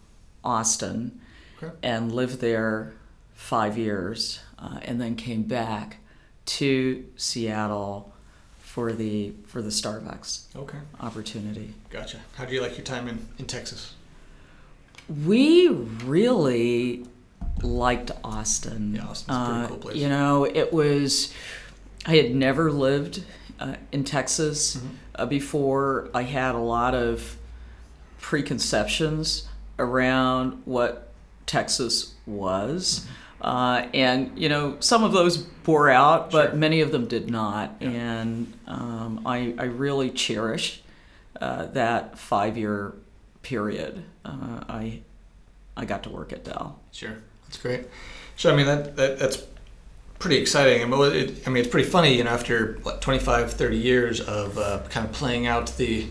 Austin, 0.43 1.21
Okay. 1.63 1.73
and 1.83 2.13
lived 2.13 2.41
there 2.41 2.93
five 3.35 3.77
years, 3.79 4.41
uh, 4.59 4.79
and 4.83 5.01
then 5.01 5.17
came 5.17 5.43
back 5.43 5.99
to 6.47 7.05
Seattle 7.17 8.13
for 8.59 8.93
the 8.93 9.33
for 9.47 9.63
the 9.63 9.71
Starbucks 9.71 10.45
Okay. 10.57 10.79
opportunity. 11.01 11.73
Gotcha. 11.91 12.19
How 12.37 12.45
do 12.45 12.55
you 12.55 12.61
like 12.61 12.77
your 12.77 12.85
time 12.85 13.09
in, 13.09 13.27
in 13.39 13.47
Texas? 13.47 13.95
We 15.25 15.69
really 15.69 17.07
liked 17.63 18.11
Austin. 18.23 18.95
Yeah, 18.95 19.07
Austin's 19.07 19.37
a 19.37 19.45
pretty 19.45 19.61
Uh, 19.65 19.69
cool 19.69 19.77
place. 19.79 19.97
You 19.97 20.09
know, 20.09 20.45
it 20.45 20.73
was. 20.73 21.33
I 22.07 22.17
had 22.17 22.35
never 22.35 22.71
lived 22.71 23.23
uh, 23.61 23.77
in 23.93 24.05
Texas 24.05 24.77
Mm-hmm. 24.77 24.87
uh, 25.17 25.27
before. 25.27 26.11
I 26.15 26.23
had 26.23 26.55
a 26.55 26.59
lot 26.59 26.95
of 26.95 27.37
preconceptions 28.25 29.47
around 29.79 30.63
what 30.65 31.09
Texas 31.47 32.15
was. 32.27 33.07
Uh, 33.41 33.87
and 33.93 34.39
you 34.39 34.49
know 34.49 34.77
some 34.81 35.05
of 35.05 35.13
those 35.13 35.37
bore 35.37 35.91
out, 35.91 36.31
but 36.31 36.51
Sure. 36.51 36.55
many 36.59 36.81
of 36.81 36.91
them 36.91 37.07
did 37.07 37.29
not. 37.31 37.77
Yeah. 37.81 37.89
And 37.91 38.53
um, 38.67 39.21
I, 39.27 39.55
I 39.59 39.65
really 39.65 40.09
cherish 40.11 40.83
uh, 41.39 41.67
that 41.67 42.19
five-year 42.19 42.95
period. 43.43 44.03
Uh, 44.25 44.61
I 44.69 45.01
I 45.77 45.85
got 45.85 46.05
to 46.05 46.11
work 46.11 46.33
at 46.33 46.45
Dell. 46.45 46.79
Sure, 46.93 47.17
that's 47.47 47.59
great. 47.59 47.83
So 48.37 48.51
I 48.51 48.57
mean 48.57 48.65
that, 48.67 48.97
that 48.97 49.19
that's 49.19 49.45
pretty 50.19 50.39
exciting. 50.39 50.81
I 50.81 50.87
mean, 50.87 50.99
well, 50.99 51.13
it, 51.13 51.47
I 51.47 51.51
mean 51.51 51.63
it's 51.65 51.71
pretty 51.71 51.91
funny, 51.91 52.17
you 52.17 52.25
know, 52.25 52.31
after 52.31 52.79
what 52.83 53.03
25, 53.03 53.53
30 53.53 53.77
years 53.77 54.21
of 54.23 54.57
uh, 54.57 54.81
kind 54.89 55.07
of 55.07 55.13
playing 55.13 55.47
out 55.47 55.77
the 55.77 56.07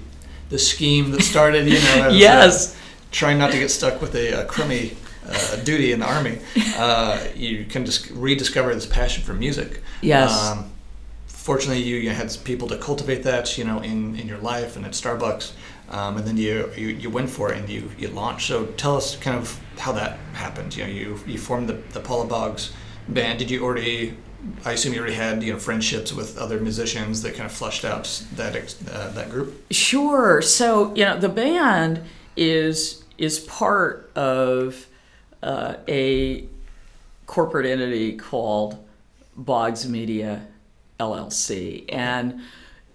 the 0.53 0.59
scheme 0.59 1.05
that 1.11 1.21
started, 1.23 1.65
you 1.67 1.79
know, 1.85 2.07
as, 2.07 2.13
uh, 2.13 2.15
Yes. 2.27 2.77
trying 3.11 3.37
not 3.43 3.51
to 3.51 3.57
get 3.63 3.69
stuck 3.71 3.95
with 4.03 4.13
a, 4.15 4.41
a 4.41 4.45
crummy 4.45 4.85
uh, 5.27 5.55
duty 5.69 5.91
in 5.93 5.99
the 5.99 6.05
army. 6.17 6.35
Uh, 6.77 7.17
you 7.35 7.65
can 7.65 7.85
just 7.85 8.01
rediscover 8.11 8.73
this 8.75 8.85
passion 8.85 9.23
for 9.23 9.33
music. 9.33 9.81
Yes. 10.01 10.31
Um, 10.31 10.71
fortunately, 11.27 11.81
you, 11.83 11.95
you 11.97 12.11
had 12.11 12.29
people 12.43 12.67
to 12.67 12.77
cultivate 12.77 13.23
that, 13.23 13.57
you 13.57 13.63
know, 13.69 13.79
in, 13.91 14.15
in 14.19 14.27
your 14.27 14.37
life 14.53 14.75
and 14.77 14.85
at 14.85 14.91
Starbucks, 14.93 15.53
um, 15.89 16.17
and 16.17 16.25
then 16.27 16.37
you, 16.37 16.69
you 16.81 16.87
you 17.03 17.09
went 17.17 17.29
for 17.29 17.51
it 17.51 17.57
and 17.59 17.67
you 17.69 17.81
you 18.01 18.07
launched. 18.21 18.47
So 18.47 18.65
tell 18.83 18.95
us 18.95 19.15
kind 19.17 19.37
of 19.37 19.59
how 19.77 19.91
that 19.93 20.17
happened. 20.33 20.75
You 20.75 20.83
know, 20.85 20.89
you 20.99 21.19
you 21.27 21.37
formed 21.37 21.67
the 21.69 21.77
the 21.95 21.99
Paula 21.99 22.25
Boggs 22.25 22.71
band. 23.07 23.39
Did 23.39 23.49
you 23.51 23.63
already? 23.65 24.13
I 24.65 24.73
assume 24.73 24.93
you 24.93 24.99
already 24.99 25.15
had 25.15 25.43
you 25.43 25.53
know 25.53 25.59
friendships 25.59 26.13
with 26.13 26.37
other 26.37 26.59
musicians 26.59 27.21
that 27.21 27.35
kind 27.35 27.45
of 27.45 27.51
fleshed 27.51 27.85
out 27.85 28.23
that 28.35 28.55
uh, 28.91 29.09
that 29.09 29.29
group. 29.29 29.65
Sure. 29.71 30.41
So 30.41 30.93
you 30.95 31.05
know 31.05 31.17
the 31.17 31.29
band 31.29 32.01
is 32.35 33.03
is 33.17 33.39
part 33.39 34.11
of 34.15 34.87
uh, 35.41 35.75
a 35.87 36.45
corporate 37.25 37.65
entity 37.65 38.17
called 38.17 38.83
Boggs 39.35 39.87
Media 39.87 40.45
LLC, 40.99 41.85
and 41.89 42.41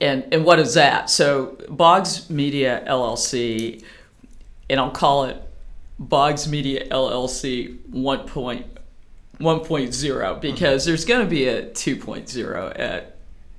and 0.01 0.25
and 0.33 0.45
what 0.45 0.59
is 0.59 0.75
that? 0.75 1.11
So 1.11 1.57
Boggs 1.69 2.29
Media 2.31 2.85
LLC, 2.87 3.83
and 4.69 4.81
I'll 4.81 4.91
call 4.91 5.25
it 5.25 5.43
Boggs 5.99 6.49
Media 6.49 6.89
LLC 6.89 7.79
1.1.0 9.41 10.41
because 10.41 10.85
there's 10.85 11.05
going 11.05 11.21
to 11.21 11.31
be 11.31 11.47
a 11.47 11.71
2.0 11.71 12.79
at 12.79 13.19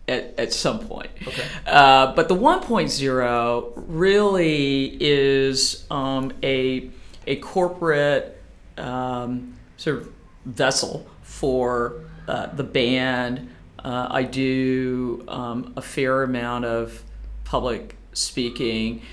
at, 0.09 0.33
at 0.38 0.53
some 0.53 0.79
point. 0.79 1.09
Okay. 1.25 1.45
Uh, 1.65 2.13
but 2.15 2.27
the 2.27 2.36
1.0 2.36 3.74
really 3.88 4.98
is 5.00 5.86
um, 5.91 6.33
a, 6.41 6.89
a 7.27 7.36
corporate 7.38 8.41
um, 8.77 9.55
sort 9.77 9.98
of 9.98 10.12
vessel 10.45 11.07
for 11.21 12.01
uh, 12.27 12.48
the 12.48 12.63
band. 12.63 13.50
Uh, 13.77 14.07
I 14.09 14.24
do 14.24 15.24
um, 15.27 15.74
a 15.77 15.81
fair 15.81 16.24
amount 16.24 16.65
of 16.65 17.03
public 17.43 17.95
speaking. 18.13 19.03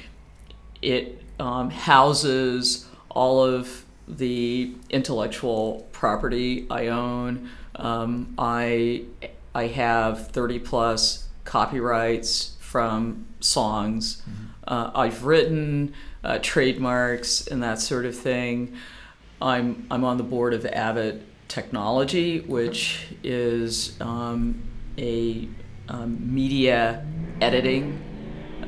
It 0.83 1.23
um, 1.39 1.71
houses 1.71 2.87
all 3.11 3.43
of 3.45 3.85
the 4.09 4.75
intellectual 4.91 5.89
property 5.93 6.67
I 6.71 6.89
own. 6.89 7.51
Um, 7.75 8.35
I 8.39 9.05
I 9.55 9.69
have 9.69 10.29
30 10.29 10.59
plus 10.61 11.29
copyrights 11.45 12.57
from 12.61 13.27
songs 13.41 14.23
uh, 14.67 14.91
I've 14.95 15.25
written, 15.25 15.95
uh, 16.25 16.39
trademarks, 16.43 17.47
and 17.47 17.63
that 17.63 17.81
sort 17.81 18.05
of 18.05 18.17
thing. 18.17 18.77
I'm 19.41 19.87
I'm 19.91 20.05
on 20.05 20.17
the 20.17 20.25
board 20.25 20.55
of 20.55 20.67
Avid 20.67 21.23
Technology, 21.49 22.41
which 22.41 23.07
is 23.23 24.01
um, 24.01 24.63
a 24.99 25.49
um, 25.89 26.35
media 26.35 27.07
editing 27.41 28.03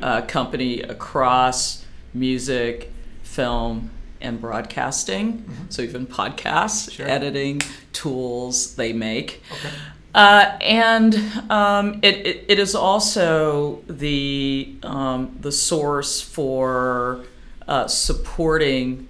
uh, 0.03 0.23
company 0.23 0.83
across 0.83 1.85
music, 2.15 2.93
film, 3.23 3.91
and 4.21 4.41
broadcasting. 4.41 5.49
So 5.69 5.83
even 5.83 6.07
podcasts, 6.07 6.91
Sure. 6.93 7.07
editing 7.09 7.61
tools 7.93 8.75
they 8.77 8.93
make. 8.93 9.43
Okay. 9.53 9.71
Uh, 10.15 10.57
and 10.63 11.15
um, 11.51 12.01
it, 12.03 12.27
it, 12.27 12.45
it 12.49 12.59
is 12.59 12.75
also 12.75 13.83
the 13.87 14.75
um, 14.83 15.37
the 15.41 15.53
source 15.53 16.21
for 16.21 17.25
uh, 17.69 17.87
supporting 17.87 19.09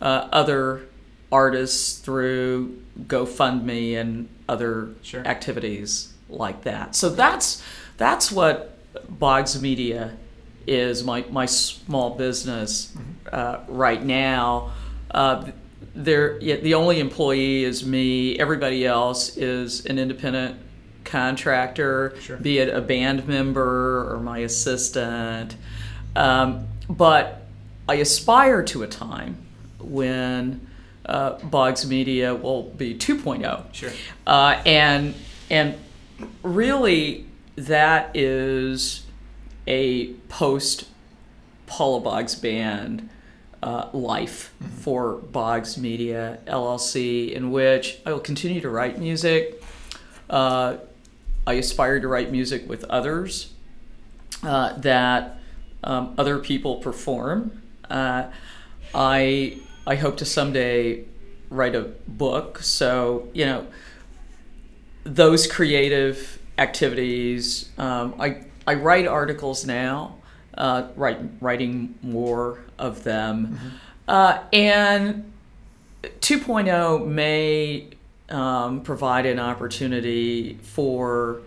uh, 0.00 0.28
other 0.32 0.86
artists 1.30 1.98
through 1.98 2.82
GoFundMe 3.06 3.94
and 4.00 4.28
other 4.48 4.88
Sure. 5.02 5.24
activities 5.26 6.14
like 6.28 6.62
that. 6.64 6.96
So 6.96 7.10
that's 7.10 7.62
that's 7.98 8.32
what 8.32 8.78
Boggs 9.08 9.60
Media 9.60 10.16
is 10.68 11.02
my 11.04 11.24
my 11.30 11.46
small 11.46 12.10
business 12.16 12.92
uh, 13.32 13.60
right 13.68 14.02
now. 14.02 14.72
Uh, 15.10 15.50
there, 15.94 16.38
yeah, 16.40 16.56
the 16.56 16.74
only 16.74 17.00
employee 17.00 17.64
is 17.64 17.84
me. 17.84 18.38
Everybody 18.38 18.86
else 18.86 19.36
is 19.36 19.84
an 19.86 19.98
independent 19.98 20.60
contractor, 21.04 22.14
Sure. 22.20 22.36
be 22.36 22.58
it 22.58 22.68
a 22.68 22.80
band 22.80 23.26
member 23.26 24.12
or 24.12 24.20
my 24.20 24.38
assistant. 24.38 25.56
Um, 26.14 26.68
but 26.88 27.46
I 27.88 27.94
aspire 27.94 28.62
to 28.64 28.82
a 28.82 28.86
time 28.86 29.36
when 29.80 30.66
uh, 31.06 31.38
Boggs 31.38 31.86
Media 31.86 32.34
will 32.34 32.64
be 32.64 32.94
2.0. 32.94 33.74
Sure. 33.74 33.90
Uh, 34.26 34.60
and 34.66 35.14
and 35.50 35.74
really, 36.42 37.26
that 37.56 38.14
is 38.14 39.04
a 39.68 40.14
post 40.28 40.88
Paula 41.66 42.00
Boggs 42.00 42.34
band 42.34 43.08
uh, 43.62 43.88
life 43.92 44.54
for 44.80 45.16
Boggs 45.16 45.76
Media 45.76 46.38
LLC, 46.46 47.30
in 47.30 47.50
which 47.50 48.00
I 48.06 48.12
will 48.12 48.20
continue 48.20 48.60
to 48.60 48.70
write 48.70 48.98
music. 48.98 49.62
Uh, 50.30 50.78
I 51.46 51.54
aspire 51.54 52.00
to 52.00 52.08
write 52.08 52.32
music 52.32 52.68
with 52.68 52.84
others 52.84 53.52
uh, 54.42 54.72
that 54.78 55.38
um, 55.84 56.14
other 56.18 56.38
people 56.38 56.76
perform. 56.76 57.62
Uh, 57.90 58.30
I 58.94 59.58
I 59.86 59.96
hope 59.96 60.16
to 60.18 60.24
someday 60.24 61.04
write 61.50 61.74
a 61.74 61.82
book. 62.06 62.58
So 62.62 63.28
you 63.34 63.44
know 63.44 63.66
those 65.04 65.46
creative 65.46 66.38
activities. 66.58 67.70
Um, 67.78 68.14
I 68.18 68.44
I 68.68 68.74
write 68.74 69.06
articles 69.06 69.64
now. 69.64 70.16
Uh, 70.52 70.88
write, 70.94 71.18
writing 71.40 71.94
more 72.02 72.58
of 72.78 73.02
them, 73.02 73.58
uh, 74.06 74.40
and 74.52 75.32
2.0 76.02 77.06
may 77.06 77.86
um, 78.28 78.82
provide 78.82 79.24
an 79.24 79.38
opportunity 79.38 80.58
for 80.62 81.40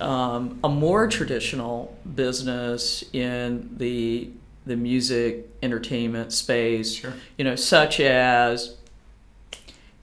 um, 0.00 0.58
a 0.64 0.68
more 0.70 1.06
traditional 1.06 1.98
business 2.14 3.04
in 3.12 3.68
the 3.76 4.30
the 4.64 4.76
music 4.76 5.46
entertainment 5.62 6.32
space. 6.32 6.94
Sure. 6.94 7.12
You 7.36 7.44
know, 7.44 7.56
such 7.56 8.00
as 8.00 8.76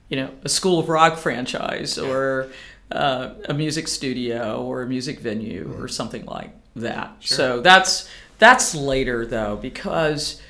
you 0.08 0.16
know 0.16 0.30
a 0.44 0.48
School 0.48 0.78
of 0.78 0.88
Rock 0.88 1.18
franchise 1.18 1.98
or 1.98 2.50
uh, 2.92 3.34
a 3.48 3.54
music 3.54 3.88
studio 3.88 4.62
or 4.62 4.82
a 4.82 4.86
music 4.86 5.20
venue 5.20 5.74
or 5.78 5.88
something 5.88 6.24
like 6.26 6.50
that. 6.76 7.16
Sure. 7.20 7.36
So 7.36 7.60
that's 7.60 8.08
that's 8.38 8.74
later 8.74 9.24
though 9.26 9.56
because 9.56 10.40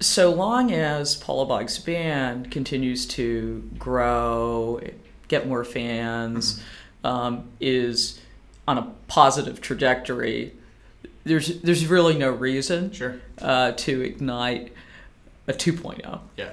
so 0.00 0.30
long 0.30 0.72
as 0.72 1.16
Paula 1.16 1.46
Boggs 1.46 1.78
Band 1.78 2.50
continues 2.50 3.06
to 3.06 3.68
grow, 3.78 4.80
get 5.28 5.48
more 5.48 5.64
fans, 5.64 6.62
um, 7.02 7.48
is 7.60 8.20
on 8.68 8.78
a 8.78 8.92
positive 9.08 9.60
trajectory, 9.60 10.52
there's 11.24 11.60
there's 11.62 11.86
really 11.86 12.16
no 12.18 12.30
reason 12.30 12.92
Sure. 12.92 13.16
uh, 13.40 13.72
to 13.72 14.02
ignite 14.02 14.72
a 15.48 15.52
2.0. 15.52 16.20
Yeah. 16.36 16.52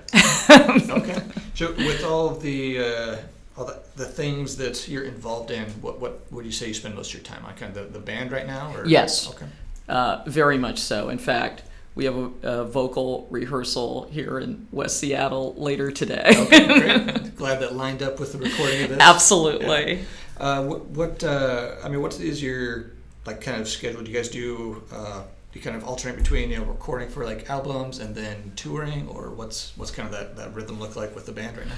okay. 0.96 1.22
So 1.56 1.74
with 1.74 2.04
all 2.04 2.30
of 2.30 2.42
the 2.42 2.80
uh, 2.80 3.18
all 3.58 3.66
the, 3.66 3.80
the 3.96 4.06
things 4.06 4.58
that 4.58 4.88
you're 4.88 5.04
involved 5.04 5.52
in, 5.52 5.66
what 5.82 6.00
what 6.00 6.32
would 6.32 6.46
you 6.46 6.52
say 6.52 6.68
you 6.68 6.74
spend 6.74 6.96
most 6.96 7.14
of 7.14 7.16
your 7.16 7.24
time 7.24 7.46
on? 7.46 7.56
Kind 7.56 7.76
of 7.78 7.92
the, 7.92 8.00
the 8.00 8.04
band 8.04 8.32
right 8.32 8.48
now? 8.48 8.74
Or? 8.76 8.86
Yes. 8.86 9.30
Okay. 9.30 9.46
Uh, 9.88 10.24
very 10.26 10.58
much 10.58 10.80
so. 10.80 11.10
In 11.10 11.18
fact, 11.18 11.64
we 11.96 12.06
have 12.06 12.16
a, 12.16 12.32
a 12.42 12.66
vocal 12.66 13.28
rehearsal 13.30 14.08
here 14.12 14.40
in 14.40 14.68
West 14.72 14.98
Seattle 14.98 15.54
later 15.56 15.92
today. 15.92 16.34
Okay, 16.36 16.66
great. 16.66 17.36
Glad 17.36 17.60
that 17.60 17.76
lined 17.76 18.02
up 18.02 18.20
with 18.20 18.32
the 18.32 18.40
recording 18.40 18.84
of 18.84 18.90
this. 18.90 19.00
Absolutely. 19.00 19.96
Yeah. 19.96 20.04
Uh, 20.38 20.64
what, 20.64 20.86
what 20.88 21.24
uh, 21.24 21.76
I 21.84 21.90
mean, 21.90 22.02
what 22.02 22.20
is 22.20 22.42
your 22.42 22.92
like 23.26 23.42
kind 23.42 23.62
of 23.62 23.68
schedule? 23.68 24.02
Do 24.02 24.10
you 24.10 24.18
guys 24.18 24.30
do? 24.30 24.84
Uh, 24.92 25.24
do 25.52 25.60
you 25.60 25.64
kind 25.64 25.76
of 25.76 25.84
alternate 25.84 26.18
between 26.18 26.50
you 26.50 26.58
know 26.58 26.64
recording 26.64 27.10
for 27.10 27.24
like 27.26 27.50
albums 27.50 28.00
and 28.00 28.16
then 28.16 28.54
touring, 28.56 29.08
or 29.08 29.30
what's 29.30 29.74
what's 29.78 29.92
kind 29.92 30.08
of 30.08 30.14
that, 30.14 30.36
that 30.38 30.56
rhythm 30.56 30.80
look 30.80 30.96
like 30.96 31.14
with 31.14 31.28
the 31.28 31.32
band 31.32 31.58
right 31.58 31.68
now? 31.68 31.76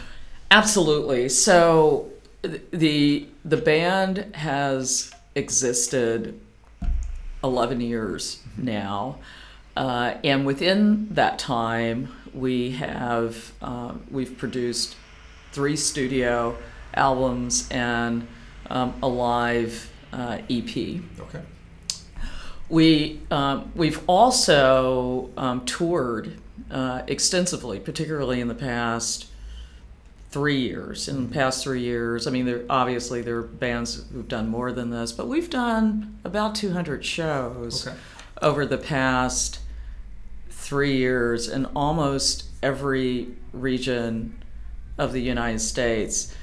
Absolutely. 0.51 1.29
So 1.29 2.09
the 2.71 3.27
the 3.43 3.57
band 3.57 4.35
has 4.35 5.11
existed 5.35 6.39
11 7.43 7.81
years 7.81 8.41
now. 8.57 9.19
Uh, 9.75 10.15
and 10.23 10.45
within 10.45 11.13
that 11.13 11.37
time, 11.37 12.07
we 12.33 12.71
have 12.71 13.51
uh, 13.61 13.93
we've 14.09 14.37
produced 14.37 14.95
three 15.51 15.75
studio 15.75 16.57
albums 16.93 17.67
and 17.69 18.27
um, 18.69 18.93
a 19.01 19.07
live 19.07 19.91
uh, 20.13 20.39
EP. 20.49 21.01
Okay. 21.19 21.41
We 22.69 23.21
um, 23.29 23.71
we've 23.75 24.01
also 24.07 25.29
um, 25.37 25.65
toured 25.65 26.39
uh, 26.71 27.03
extensively, 27.07 27.79
particularly 27.79 28.39
in 28.39 28.47
the 28.47 28.55
past 28.55 29.27
three 30.35 30.59
years. 30.59 31.07
In 31.07 31.29
the 31.29 31.33
past 31.33 31.63
three 31.63 31.79
years, 31.79 32.27
I 32.27 32.29
mean, 32.29 32.45
there 32.45 32.63
obviously 32.69 33.21
there 33.21 33.37
are 33.37 33.41
bands 33.41 34.05
who've 34.11 34.27
done 34.27 34.49
more 34.49 34.73
than 34.73 34.89
this, 34.89 35.13
but 35.13 35.29
we've 35.29 35.49
done 35.49 36.19
about 36.25 36.55
200 36.55 37.05
shows 37.05 37.87
Okay. 37.87 37.95
over 38.41 38.65
the 38.65 38.77
past 38.77 39.59
three 40.49 40.97
years 40.97 41.47
in 41.47 41.63
almost 41.67 42.49
every 42.61 43.29
region 43.53 44.35
of 44.97 45.13
the 45.13 45.21
United 45.21 45.59
States. 45.59 46.35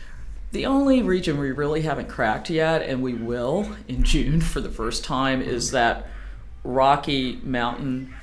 The 0.53 0.65
only 0.65 1.03
region 1.03 1.39
we 1.39 1.51
really 1.51 1.83
haven't 1.83 2.09
cracked 2.09 2.49
yet, 2.49 2.81
and 2.81 3.03
we 3.03 3.13
will 3.13 3.77
in 3.89 4.05
June 4.05 4.41
for 4.41 4.63
the 4.63 4.71
first 4.71 5.05
time, 5.05 5.43
is 5.43 5.71
that 5.73 6.07
Rocky 6.65 7.39
Mountain 7.43 8.15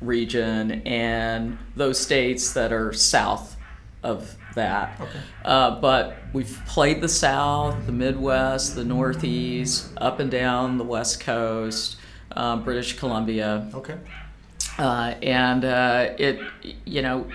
region 0.00 0.80
and 0.86 1.58
those 1.74 1.98
states 1.98 2.52
that 2.52 2.72
are 2.72 2.92
south 2.92 3.56
of 4.02 4.36
that. 4.54 5.00
Okay. 5.00 5.20
Uh, 5.44 5.80
but 5.80 6.16
we've 6.32 6.60
played 6.66 7.00
the 7.00 7.08
South, 7.08 7.86
the 7.86 7.92
Midwest, 7.92 8.74
the 8.76 8.84
Northeast, 8.84 9.90
up 9.96 10.20
and 10.20 10.30
down 10.30 10.78
the 10.78 10.84
West 10.84 11.20
Coast, 11.20 11.96
uh, 12.32 12.56
British 12.56 12.98
Columbia. 12.98 13.70
Okay. 13.74 13.98
Uh, 14.78 15.14
and 15.22 15.64
uh, 15.64 16.10
it, 16.18 16.40
you 16.84 17.02
know, 17.02 17.26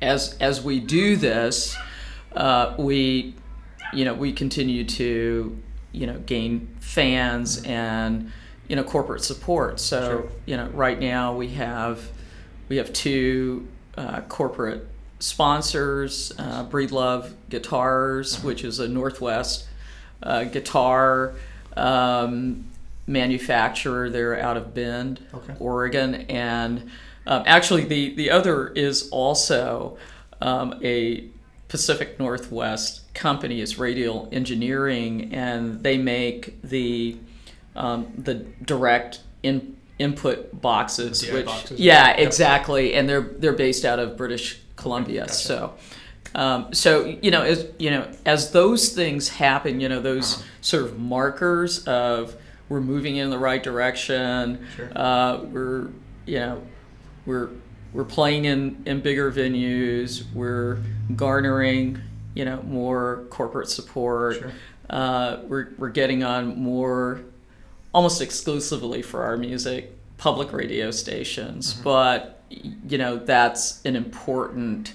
as 0.00 0.36
as 0.40 0.62
we 0.62 0.78
do 0.78 1.16
this, 1.16 1.76
uh, 2.36 2.74
we, 2.78 3.34
you 3.92 4.04
know, 4.04 4.14
we 4.14 4.32
continue 4.32 4.84
to, 4.84 5.58
you 5.92 6.06
know, 6.06 6.18
gain 6.26 6.68
fans 6.80 7.62
and, 7.64 8.30
you 8.68 8.76
know, 8.76 8.84
corporate 8.84 9.22
support. 9.24 9.80
So 9.80 10.00
Sure. 10.00 10.28
you 10.46 10.56
know, 10.56 10.68
right 10.68 10.98
now 10.98 11.34
we 11.34 11.48
have, 11.48 12.08
we 12.68 12.76
have 12.76 12.92
two 12.92 13.66
uh, 13.96 14.20
corporate 14.22 14.88
sponsors, 15.22 16.32
uh, 16.36 16.64
Breedlove 16.66 17.32
Guitars, 17.48 18.42
which 18.42 18.64
is 18.64 18.80
a 18.80 18.88
Northwest 18.88 19.66
uh, 20.22 20.44
guitar 20.44 21.34
um, 21.76 22.64
manufacturer. 23.06 24.10
They're 24.10 24.40
out 24.40 24.56
of 24.56 24.74
Bend, 24.74 25.24
Okay. 25.32 25.54
Oregon, 25.60 26.14
and 26.28 26.90
um, 27.26 27.44
actually 27.46 27.84
the 27.84 28.14
the 28.16 28.30
other 28.30 28.68
is 28.68 29.08
also 29.10 29.96
um, 30.40 30.80
a 30.82 31.28
Pacific 31.68 32.18
Northwest 32.18 33.02
company. 33.14 33.60
It's 33.60 33.78
Radial 33.78 34.28
Engineering, 34.32 35.32
and 35.32 35.84
they 35.84 35.98
make 35.98 36.60
the 36.62 37.16
um, 37.76 38.12
the 38.18 38.34
direct 38.64 39.20
in, 39.44 39.76
input 40.00 40.60
boxes, 40.60 41.30
which 41.30 41.46
boxes. 41.46 41.78
yeah, 41.78 42.10
exactly, 42.10 42.94
and 42.94 43.08
they're 43.08 43.20
they're 43.22 43.52
based 43.52 43.84
out 43.84 44.00
of 44.00 44.16
British 44.16 44.58
Columbia. 44.82 45.22
gotcha. 45.22 45.34
So. 45.34 45.72
Um, 46.34 46.72
so 46.72 47.04
you 47.20 47.30
know, 47.30 47.42
as 47.42 47.66
you 47.78 47.90
know, 47.90 48.10
as 48.24 48.52
those 48.52 48.88
things 48.90 49.28
happen, 49.28 49.80
you 49.80 49.88
know, 49.88 50.00
those 50.00 50.34
Uh-huh. 50.36 50.44
sort 50.62 50.84
of 50.84 50.98
markers 50.98 51.84
of 51.86 52.34
we're 52.70 52.80
moving 52.80 53.16
in 53.16 53.28
the 53.28 53.38
right 53.38 53.62
direction. 53.62 54.66
Sure. 54.76 54.90
Uh, 54.96 55.38
we're 55.52 55.88
you 56.24 56.38
know, 56.38 56.62
we're 57.26 57.48
we're 57.92 58.04
playing 58.04 58.46
in 58.46 58.82
in 58.86 59.00
bigger 59.00 59.30
venues. 59.30 60.22
We're 60.32 60.78
garnering 61.16 62.00
you 62.34 62.46
know 62.46 62.62
more 62.62 63.24
corporate 63.28 63.68
support. 63.68 64.36
Sure. 64.36 64.52
Uh, 64.88 65.40
we're 65.48 65.68
we're 65.76 65.90
getting 65.90 66.24
on 66.24 66.58
more, 66.58 67.20
almost 67.92 68.22
exclusively 68.22 69.02
for 69.02 69.22
our 69.22 69.36
music, 69.36 69.94
public 70.16 70.50
radio 70.52 70.90
stations. 70.90 71.74
Mm-hmm. 71.74 71.82
But 71.84 72.41
you 72.88 72.98
know 72.98 73.16
that's 73.16 73.84
an 73.84 73.96
important 73.96 74.94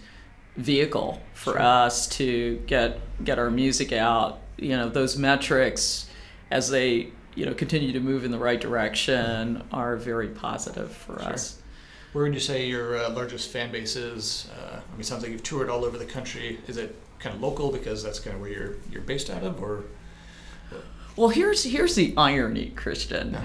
vehicle 0.56 1.22
for 1.34 1.54
Sure. 1.54 1.62
us 1.62 2.08
to 2.18 2.58
get 2.68 3.00
get 3.24 3.40
our 3.40 3.50
music 3.52 3.92
out. 3.94 4.40
You 4.58 4.76
know 4.78 4.90
those 4.90 5.18
metrics 5.18 6.10
as 6.52 6.70
they 6.70 7.10
you 7.36 7.46
know 7.46 7.54
continue 7.54 7.92
to 7.94 8.00
move 8.00 8.24
in 8.26 8.32
the 8.32 8.40
right 8.40 8.60
direction 8.60 9.64
are 9.72 9.96
very 9.96 10.30
positive 10.30 10.92
for 10.92 11.20
Sure. 11.20 11.34
us. 11.34 11.62
Where 12.14 12.24
would 12.24 12.34
you 12.34 12.40
say 12.40 12.66
your 12.68 12.98
uh, 12.98 13.10
largest 13.12 13.50
fan 13.52 13.72
base 13.72 13.96
is? 13.96 14.50
Uh, 14.58 14.78
I 14.78 14.92
mean, 14.92 15.02
it 15.02 15.06
sounds 15.06 15.22
like 15.24 15.32
you've 15.32 15.44
toured 15.44 15.70
all 15.70 15.84
over 15.86 15.98
the 15.98 16.06
country. 16.06 16.60
Is 16.68 16.78
it 16.78 16.96
kind 17.20 17.36
of 17.36 17.42
local 17.42 17.72
because 17.72 18.02
that's 18.04 18.20
kind 18.20 18.36
of 18.36 18.42
where 18.42 18.50
you're 18.50 18.76
you're 18.92 19.02
based 19.02 19.30
out 19.30 19.44
of, 19.44 19.62
or 19.62 19.84
Well, 21.16 21.30
here's 21.30 21.64
here's 21.64 21.96
the 21.96 22.14
irony, 22.18 22.72
Christian. 22.76 23.32
No. 23.34 23.42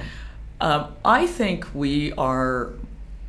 Um, 0.60 0.94
I 1.04 1.26
think 1.26 1.66
we 1.74 2.12
are 2.12 2.74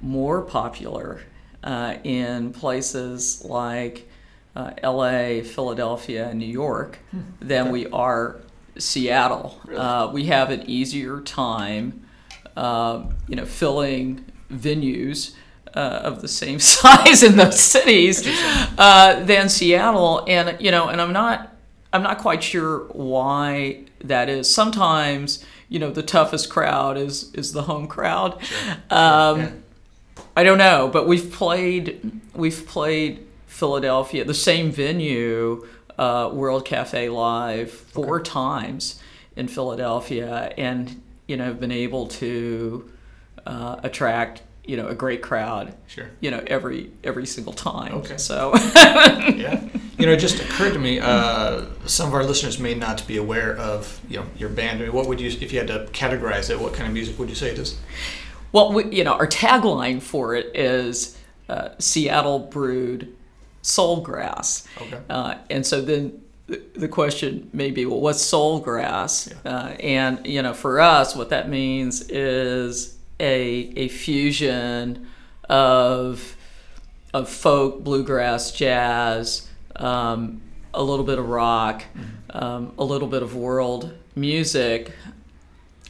more 0.03 0.41
popular 0.41 1.21
uh, 1.63 1.95
in 2.03 2.51
places 2.53 3.43
like 3.45 4.07
uh, 4.55 4.71
L.A., 4.83 5.41
Philadelphia, 5.41 6.29
and 6.29 6.37
New 6.37 6.45
York 6.45 6.99
than 7.41 7.71
we 7.71 7.87
are 7.87 8.41
Seattle. 8.77 9.59
Really? 9.65 9.79
Uh, 9.79 10.11
we 10.11 10.25
have 10.25 10.51
an 10.51 10.69
easier 10.69 11.21
time, 11.21 12.05
um, 12.55 13.15
you 13.27 13.35
know, 13.35 13.45
filling 13.45 14.25
venues. 14.51 15.33
Uh, 15.75 16.01
of 16.03 16.21
the 16.21 16.27
same 16.27 16.59
size 16.75 17.23
in 17.23 17.35
those 17.35 17.59
cities 17.59 18.21
uh, 18.77 19.19
than 19.25 19.49
Seattle, 19.49 20.23
and 20.27 20.55
you 20.61 20.69
know, 20.69 20.87
and 20.89 21.01
I'm 21.01 21.11
not 21.11 21.51
I'm 21.91 22.03
not 22.03 22.19
quite 22.19 22.43
sure 22.43 22.81
why 22.91 23.85
that 24.03 24.29
is. 24.29 24.53
Sometimes, 24.53 25.43
you 25.69 25.79
know, 25.79 25.89
the 25.89 26.03
toughest 26.03 26.51
crowd 26.51 26.95
is 26.95 27.33
is 27.33 27.53
the 27.53 27.63
home 27.63 27.87
crowd. 27.87 28.33
Um, 28.91 29.39
Yeah. 29.39 29.51
I 30.35 30.43
don't 30.43 30.57
know, 30.57 30.89
but 30.91 31.07
we've 31.07 31.31
played 31.31 32.21
we've 32.33 32.65
played 32.67 33.25
Philadelphia, 33.45 34.25
the 34.25 34.33
same 34.33 34.71
venue, 34.71 35.67
uh, 35.97 36.29
World 36.33 36.65
Cafe 36.65 37.09
Live, 37.09 37.71
four 37.71 38.19
times 38.21 38.99
in 39.35 39.47
Philadelphia, 39.47 40.53
and 40.57 41.01
you 41.27 41.37
know 41.37 41.45
have 41.45 41.59
been 41.59 41.71
able 41.71 42.07
to 42.07 42.89
uh, 43.45 43.79
attract 43.83 44.41
you 44.65 44.75
know 44.75 44.87
a 44.87 44.95
great 44.95 45.21
crowd. 45.21 45.75
Sure. 45.87 46.09
You 46.19 46.31
know 46.31 46.43
every 46.47 46.91
every 47.03 47.25
single 47.25 47.53
time. 47.53 47.93
Okay. 47.95 48.17
So 48.17 48.53
yeah. 48.75 49.67
You 49.95 50.07
know, 50.07 50.13
it 50.13 50.19
just 50.19 50.41
occurred 50.41 50.73
to 50.73 50.79
me. 50.79 50.99
Uh, 50.99 51.65
some 51.85 52.07
of 52.07 52.13
our 52.15 52.23
listeners 52.23 52.57
may 52.59 52.73
not 52.73 53.05
be 53.07 53.17
aware 53.17 53.55
of 53.55 54.01
you 54.09 54.17
know 54.17 54.25
your 54.35 54.49
band. 54.49 54.79
I 54.79 54.85
mean, 54.85 54.93
what 54.93 55.07
would 55.07 55.21
you, 55.21 55.29
if 55.29 55.53
you 55.53 55.59
had 55.59 55.67
to 55.67 55.87
categorize 55.93 56.49
it, 56.49 56.59
what 56.59 56.73
kind 56.73 56.87
of 56.87 56.93
music 56.93 57.19
would 57.19 57.29
you 57.29 57.35
say 57.35 57.51
it 57.51 57.59
is? 57.59 57.79
Well, 58.53 58.71
we, 58.71 58.85
you 58.85 59.03
know, 59.03 59.13
our 59.13 59.27
tagline 59.27 60.01
for 60.01 60.35
it 60.35 60.55
is 60.55 61.17
uh, 61.49 61.69
Seattle 61.79 62.39
brewed 62.39 63.13
soul 63.61 64.01
grass. 64.01 64.67
Okay. 64.79 64.99
Uh, 65.09 65.35
and 65.49 65.65
so 65.65 65.81
then 65.81 66.21
the, 66.47 66.87
question 66.87 67.49
may 67.53 67.71
be, 67.71 67.85
well, 67.85 67.99
what's 67.99 68.21
soul 68.21 68.59
grass? 68.59 69.29
Yeah. 69.45 69.51
Uh, 69.51 69.67
and, 69.79 70.25
you 70.27 70.41
know, 70.41 70.53
for 70.53 70.79
us, 70.79 71.15
what 71.15 71.29
that 71.29 71.49
means 71.49 72.01
is 72.09 72.97
a, 73.19 73.73
a 73.75 73.87
fusion 73.87 75.07
of, 75.49 76.35
of 77.13 77.29
folk, 77.29 77.83
bluegrass, 77.83 78.51
jazz, 78.51 79.49
um, 79.75 80.41
a 80.73 80.83
little 80.83 81.05
bit 81.05 81.19
of 81.19 81.27
rock, 81.27 81.83
um, 82.31 82.73
a 82.77 82.83
little 82.83 83.07
bit 83.07 83.23
of 83.23 83.35
world 83.35 83.93
music, 84.15 84.91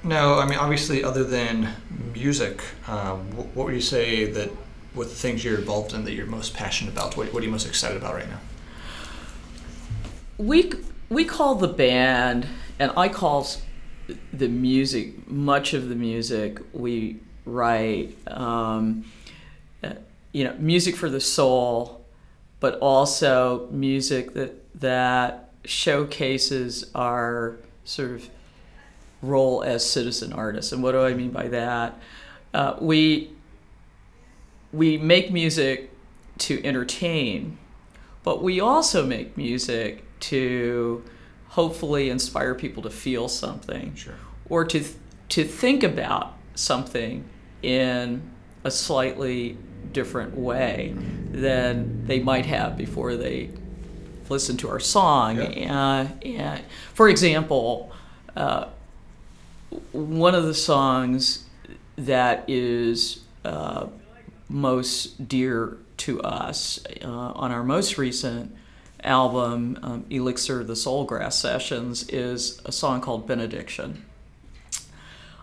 now, 0.03 0.39
I 0.39 0.45
mean, 0.45 0.59
obviously, 0.59 1.03
other 1.03 1.23
than 1.23 1.69
music, 2.13 2.61
uh, 2.87 3.15
what 3.15 3.65
would 3.65 3.73
you 3.73 3.81
say 3.81 4.25
that 4.25 4.51
with 4.93 5.09
the 5.09 5.15
things 5.15 5.43
you're 5.43 5.57
involved 5.57 5.93
in 5.93 6.03
that 6.03 6.11
you're 6.11 6.25
most 6.25 6.53
passionate 6.53 6.91
about? 6.93 7.17
What, 7.17 7.33
what 7.33 7.41
are 7.41 7.45
you 7.45 7.51
most 7.51 7.67
excited 7.67 7.97
about 7.97 8.13
right 8.13 8.29
now? 8.29 8.39
We 10.37 10.73
we 11.09 11.25
call 11.25 11.55
the 11.55 11.67
band, 11.67 12.47
and 12.79 12.91
I 12.97 13.07
call 13.07 13.47
the 14.33 14.49
music, 14.49 15.29
much 15.29 15.73
of 15.73 15.89
the 15.89 15.95
music 15.95 16.59
we 16.73 17.19
write, 17.45 18.15
um, 18.27 19.05
you 20.33 20.43
know, 20.43 20.53
music 20.59 20.95
for 20.95 21.09
the 21.09 21.21
soul, 21.21 22.05
but 22.59 22.77
also 22.79 23.67
music 23.71 24.33
that 24.33 24.59
that 24.81 25.51
showcases 25.63 26.91
our 26.93 27.57
sort 27.85 28.11
of 28.11 28.29
role 29.21 29.63
as 29.63 29.89
citizen 29.89 30.33
artists. 30.33 30.71
And 30.73 30.83
what 30.83 30.91
do 30.91 31.01
I 31.01 31.13
mean 31.13 31.31
by 31.31 31.47
that? 31.47 31.97
Uh, 32.53 32.75
we 32.81 33.31
we 34.73 34.97
make 34.97 35.31
music 35.31 35.91
to 36.39 36.63
entertain, 36.65 37.57
but 38.23 38.41
we 38.43 38.59
also 38.59 39.05
make 39.05 39.37
music 39.37 40.03
to 40.21 41.03
hopefully 41.49 42.09
inspire 42.09 42.55
people 42.55 42.81
to 42.81 42.89
feel 42.89 43.27
something 43.27 43.93
sure. 43.95 44.15
or 44.49 44.65
to 44.65 44.83
to 45.29 45.43
think 45.43 45.83
about 45.83 46.33
something 46.55 47.23
in 47.61 48.21
a 48.63 48.71
slightly 48.71 49.57
different 49.93 50.37
way 50.37 50.93
than 51.31 52.05
they 52.05 52.19
might 52.19 52.45
have 52.45 52.77
before 52.77 53.15
they 53.15 53.49
listen 54.29 54.57
to 54.57 54.69
our 54.69 54.79
song. 54.79 55.37
Yeah. 55.53 56.09
Uh, 56.25 56.57
for 56.93 57.09
example, 57.09 57.91
uh, 58.35 58.67
one 59.91 60.35
of 60.35 60.43
the 60.45 60.53
songs 60.53 61.45
that 61.97 62.43
is 62.47 63.21
uh, 63.45 63.87
most 64.49 65.27
dear 65.27 65.77
to 65.97 66.21
us 66.21 66.83
uh, 67.03 67.07
on 67.07 67.51
our 67.51 67.63
most 67.63 67.97
recent 67.97 68.55
album, 69.03 69.77
um, 69.81 70.05
Elixir 70.09 70.61
of 70.61 70.67
the 70.67 70.73
Soulgrass 70.73 71.33
Sessions, 71.33 72.07
is 72.09 72.61
a 72.65 72.71
song 72.71 73.01
called 73.01 73.27
Benediction. 73.27 74.05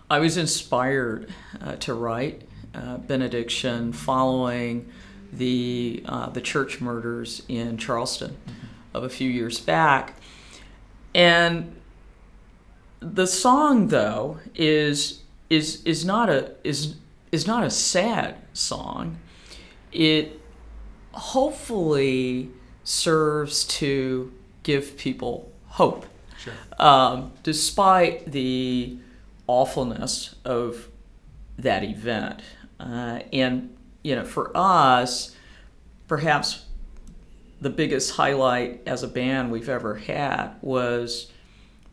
I 0.09 0.19
was 0.19 0.35
inspired 0.35 1.31
uh, 1.61 1.75
to 1.77 1.93
write 1.93 2.41
uh, 2.73 2.97
Benediction 2.97 3.93
following 3.93 4.89
the, 5.31 6.03
uh, 6.05 6.29
the 6.29 6.41
church 6.41 6.81
murders 6.81 7.43
in 7.47 7.77
Charleston 7.77 8.31
mm-hmm. 8.31 8.67
of 8.93 9.03
a 9.03 9.09
few 9.09 9.29
years 9.29 9.59
back. 9.59 10.15
And 11.13 11.75
the 12.99 13.27
song, 13.27 13.87
though, 13.87 14.39
is, 14.55 15.21
is, 15.49 15.83
is, 15.83 16.05
not, 16.05 16.29
a, 16.29 16.53
is, 16.63 16.95
is 17.31 17.47
not 17.47 17.63
a 17.63 17.69
sad 17.69 18.37
song. 18.53 19.19
It 19.91 20.39
hopefully 21.11 22.49
serves 22.83 23.65
to 23.65 24.31
give 24.63 24.97
people 24.97 25.51
hope. 25.67 26.05
Sure. 26.37 26.53
Um, 26.79 27.33
despite 27.43 28.31
the 28.31 28.97
awfulness 29.47 30.35
of 30.45 30.87
that 31.57 31.83
event. 31.83 32.41
Uh, 32.81 33.19
and, 33.31 33.75
you 34.03 34.15
know, 34.15 34.25
for 34.25 34.51
us, 34.55 35.35
perhaps 36.07 36.65
the 37.59 37.69
biggest 37.69 38.15
highlight 38.15 38.81
as 38.87 39.03
a 39.03 39.07
band 39.07 39.51
we've 39.51 39.69
ever 39.69 39.95
had 39.95 40.51
was 40.61 41.31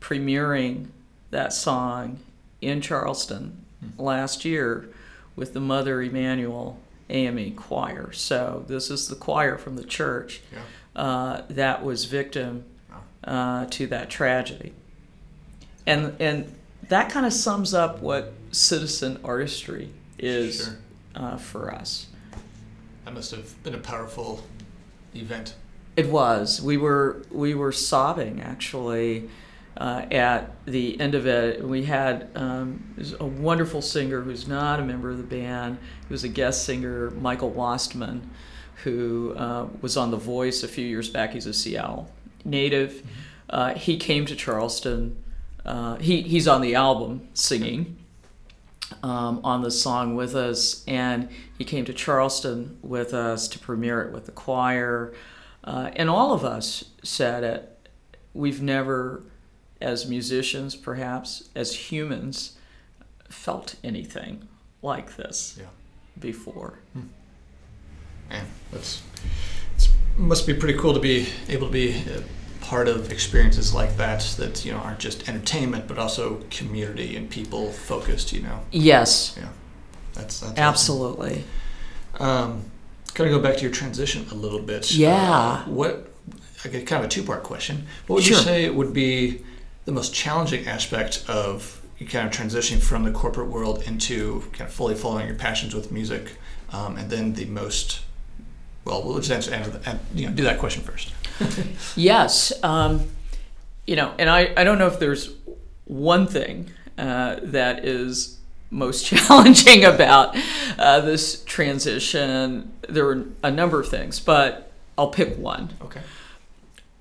premiering 0.01 0.87
that 1.29 1.53
song 1.53 2.19
in 2.61 2.81
Charleston 2.81 3.63
mm-hmm. 3.83 4.01
last 4.01 4.43
year 4.43 4.89
with 5.35 5.53
the 5.53 5.59
Mother 5.59 6.01
Emanuel 6.01 6.79
AME 7.09 7.55
choir. 7.55 8.11
So 8.11 8.65
this 8.67 8.89
is 8.89 9.07
the 9.07 9.15
choir 9.15 9.57
from 9.57 9.75
the 9.75 9.83
church. 9.83 10.41
Yeah 10.51 10.59
uh, 10.95 11.43
that 11.49 11.83
was 11.83 12.05
victim 12.05 12.65
uh, 13.23 13.65
to 13.67 13.87
that 13.87 14.09
tragedy. 14.09 14.73
And, 15.85 16.15
and 16.19 16.53
that 16.89 17.09
kind 17.09 17.25
of 17.25 17.33
sums 17.33 17.73
up 17.73 18.01
what 18.01 18.33
citizen 18.51 19.19
artistry 19.23 19.91
is 20.19 20.65
sure. 20.65 20.77
uh, 21.15 21.37
for 21.37 21.73
us. 21.73 22.07
That 23.05 23.13
must 23.13 23.31
have 23.31 23.61
been 23.63 23.75
a 23.75 23.79
powerful 23.79 24.43
event. 25.15 25.55
It 25.95 26.09
was. 26.09 26.61
We 26.61 26.77
were 26.77 27.23
we 27.31 27.55
were 27.55 27.71
sobbing 27.71 28.41
actually 28.41 29.29
uh, 29.77 30.05
at 30.11 30.51
the 30.65 30.99
end 30.99 31.15
of 31.15 31.25
it. 31.25 31.63
We 31.63 31.83
had 31.83 32.29
um, 32.35 32.95
a 33.19 33.25
wonderful 33.25 33.81
singer 33.81 34.21
who's 34.21 34.47
not 34.47 34.79
a 34.79 34.83
member 34.83 35.09
of 35.09 35.17
the 35.17 35.23
band. 35.23 35.77
He 36.07 36.13
was 36.13 36.23
a 36.23 36.29
guest 36.29 36.65
singer, 36.65 37.11
Michael 37.11 37.49
Wastman, 37.49 38.29
who 38.83 39.33
uh, 39.35 39.67
was 39.81 39.97
on 39.97 40.11
The 40.11 40.17
Voice 40.17 40.63
a 40.63 40.67
few 40.67 40.85
years 40.85 41.09
back. 41.09 41.31
He's 41.33 41.45
a 41.45 41.53
Seattle 41.53 42.09
native. 42.45 42.91
Mm-hmm. 42.91 43.07
Uh, 43.49 43.73
he 43.73 43.97
came 43.97 44.25
to 44.25 44.35
Charleston. 44.35 45.21
Uh, 45.65 45.95
he, 45.95 46.21
he's 46.21 46.47
on 46.47 46.61
the 46.61 46.75
album 46.75 47.27
singing 47.33 47.98
um, 49.03 49.41
on 49.43 49.61
the 49.61 49.71
song 49.71 50.15
with 50.15 50.35
us, 50.35 50.83
and 50.87 51.29
he 51.57 51.65
came 51.65 51.85
to 51.85 51.93
Charleston 51.93 52.77
with 52.81 53.13
us 53.13 53.47
to 53.49 53.59
premiere 53.59 54.01
it 54.01 54.13
with 54.13 54.25
the 54.25 54.31
choir. 54.31 55.13
Uh, 55.63 55.91
and 55.95 56.09
all 56.09 56.33
of 56.33 56.43
us 56.43 56.85
said 57.03 57.43
it. 57.43 57.89
We've 58.33 58.61
never, 58.61 59.23
as 59.81 60.07
musicians, 60.07 60.75
perhaps 60.75 61.49
as 61.55 61.91
humans, 61.91 62.57
felt 63.29 63.75
anything 63.83 64.47
like 64.81 65.15
this 65.15 65.57
yeah. 65.59 65.67
before. 66.19 66.79
Hmm 66.93 67.07
man, 68.29 68.45
that's 68.71 69.01
it 69.77 69.89
must 70.17 70.45
be 70.45 70.53
pretty 70.53 70.77
cool 70.77 70.93
to 70.93 70.99
be 70.99 71.27
able 71.47 71.67
to 71.67 71.73
be 71.73 71.91
part 72.69 72.87
of 72.87 73.11
experiences 73.11 73.73
like 73.73 73.97
that 73.97 74.21
that 74.37 74.63
you 74.63 74.71
know 74.71 74.77
aren't 74.77 74.99
just 74.99 75.27
entertainment 75.27 75.87
but 75.87 75.97
also 75.97 76.39
community 76.51 77.15
and 77.15 77.27
people 77.27 77.71
focused. 77.71 78.31
You 78.31 78.43
know. 78.43 78.59
Yes. 78.71 79.35
Yeah. 79.35 79.49
That's, 80.13 80.41
that's 80.41 80.59
absolutely. 80.59 81.45
Awesome. 82.15 82.27
Um, 82.27 82.63
kind 83.15 83.27
of 83.27 83.35
go 83.35 83.41
back 83.41 83.57
to 83.57 83.63
your 83.63 83.71
transition 83.71 84.27
a 84.29 84.35
little 84.35 84.59
bit. 84.59 84.91
Yeah. 84.91 85.63
Uh, 85.65 85.69
what? 85.69 86.11
I 86.63 86.67
get 86.67 86.85
kind 86.85 87.03
of 87.03 87.09
a 87.09 87.11
two 87.11 87.23
part 87.23 87.41
question. 87.41 87.87
What 88.05 88.17
would 88.17 88.23
sure. 88.23 88.37
you 88.37 88.43
say 88.43 88.69
would 88.69 88.93
be 88.93 89.41
the 89.85 89.91
most 89.91 90.13
challenging 90.13 90.67
aspect 90.67 91.25
of 91.27 91.81
kind 92.07 92.27
of 92.27 92.33
transitioning 92.33 92.81
from 92.81 93.03
the 93.03 93.11
corporate 93.11 93.47
world 93.47 93.81
into 93.87 94.41
kind 94.53 94.69
of 94.69 94.73
fully 94.73 94.93
following 94.93 95.25
your 95.25 95.37
passions 95.37 95.73
with 95.73 95.91
music, 95.91 96.33
um, 96.71 96.97
and 96.97 97.09
then 97.09 97.33
the 97.33 97.45
most 97.45 98.01
well, 98.85 99.03
we'll 99.03 99.17
just 99.19 99.31
answer, 99.31 99.53
answer 99.53 99.99
you 100.13 100.27
know, 100.27 100.33
do 100.33 100.43
that 100.43 100.59
question 100.59 100.83
first. 100.83 101.13
yes. 101.95 102.51
Um, 102.63 103.09
you 103.85 103.95
know, 103.95 104.13
and 104.19 104.29
I, 104.29 104.53
I 104.55 104.63
don't 104.63 104.77
know 104.77 104.87
if 104.87 104.99
there's 104.99 105.33
one 105.85 106.27
thing 106.27 106.69
uh, 106.97 107.37
that 107.41 107.85
is 107.85 108.39
most 108.71 109.05
challenging 109.07 109.83
about 109.83 110.37
uh, 110.77 111.01
this 111.01 111.43
transition. 111.43 112.71
There 112.87 113.07
are 113.07 113.25
a 113.43 113.51
number 113.51 113.79
of 113.79 113.87
things, 113.87 114.19
but 114.19 114.71
I'll 114.97 115.09
pick 115.09 115.37
one. 115.37 115.73
Okay. 115.81 116.01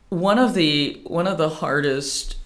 One 0.09 0.39
of 0.39 0.55
the 0.55 1.01
one 1.05 1.27
of 1.27 1.37
the 1.37 1.51
hardest 1.51 2.37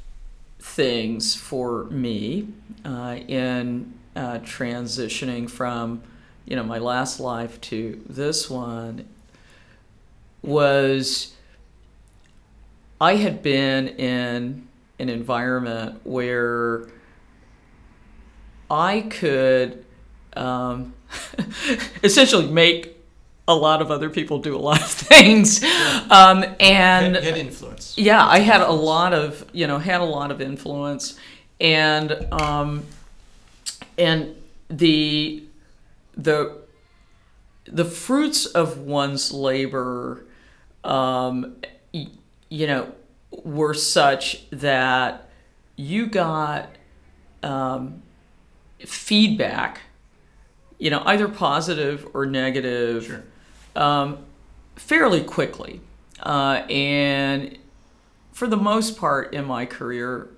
things 0.59 1.35
for 1.35 1.85
me 1.85 2.49
uh, 2.85 3.19
in 3.29 3.95
uh, 4.17 4.39
transitioning 4.39 5.49
from 5.49 6.03
you 6.45 6.57
know 6.57 6.65
my 6.65 6.79
last 6.79 7.21
life 7.21 7.61
to 7.61 8.03
this 8.09 8.51
one 8.51 9.09
was 10.43 11.35
I 13.03 13.17
had 13.17 13.43
been 13.43 13.89
in 13.89 14.69
an 15.01 15.09
environment 15.09 16.03
where 16.05 16.87
I 18.71 19.01
could 19.01 19.85
um, 20.37 20.95
essentially 22.05 22.47
make 22.47 22.97
a 23.49 23.57
lot 23.57 23.83
of 23.83 23.91
other 23.91 24.09
people 24.09 24.39
do 24.39 24.55
a 24.55 24.59
lot 24.59 24.81
of 24.81 24.89
things, 25.11 25.65
um, 26.11 26.45
and 26.61 27.17
Had, 27.17 27.25
had 27.25 27.37
influence. 27.39 27.95
yeah, 27.99 28.25
I 28.25 28.39
had 28.39 28.61
a 28.61 28.71
lot 28.71 29.13
of 29.13 29.45
you 29.53 29.67
know 29.67 29.79
had 29.79 30.01
a 30.01 30.05
lot 30.05 30.31
of 30.31 30.41
influence, 30.41 31.19
and 31.61 32.13
um, 32.33 32.85
and 33.99 34.37
the 34.69 35.43
the 36.17 36.57
the 37.65 37.85
fruits 37.85 38.47
of 38.47 38.79
one's 38.79 39.33
labor, 39.33 40.25
um, 40.85 41.57
you 42.53 42.67
know, 42.67 42.93
were 43.31 43.73
such 43.73 44.49
that 44.51 45.31
you 45.75 46.07
got 46.07 46.69
um, 47.43 48.03
feedback, 48.85 49.81
you 50.79 50.91
know, 50.91 51.03
either 51.07 51.29
positive 51.29 52.07
or 52.13 52.27
negative, 52.27 53.07
Sure. 53.07 53.83
um, 53.83 54.19
fairly 54.77 55.25
quickly. 55.25 55.81
Uh, 56.23 56.63
and 56.69 57.57
for 58.33 58.47
the 58.47 58.57
most 58.59 58.99
part 58.99 59.33
in 59.33 59.47
my 59.47 59.65
career, 59.65 60.29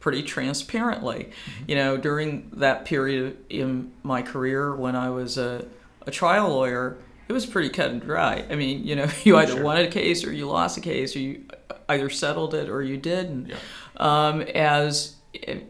pretty 0.00 0.24
transparently. 0.24 1.30
You 1.68 1.76
know, 1.76 1.96
during 1.96 2.50
that 2.54 2.84
period 2.84 3.36
in 3.48 3.92
my 4.02 4.22
career 4.22 4.74
when 4.74 4.96
I 4.96 5.10
was 5.10 5.38
a, 5.38 5.66
a 6.04 6.10
trial 6.10 6.48
lawyer, 6.50 6.96
it 7.28 7.32
was 7.32 7.46
pretty 7.46 7.68
cut 7.68 7.90
and 7.90 8.00
dry. 8.00 8.44
I 8.50 8.54
mean, 8.54 8.84
you 8.84 8.96
know, 8.96 9.08
you 9.24 9.36
either 9.36 9.52
Sure. 9.52 9.62
won 9.62 9.76
a 9.78 9.86
case 9.88 10.24
or 10.24 10.32
you 10.32 10.46
lost 10.46 10.76
a 10.78 10.80
case, 10.80 11.14
or 11.14 11.20
you 11.20 11.44
either 11.88 12.10
settled 12.10 12.54
it 12.54 12.68
or 12.68 12.82
you 12.82 12.96
didn't. 12.96 13.48
Yeah. 13.48 13.56
Um, 13.96 14.40
as 14.42 15.16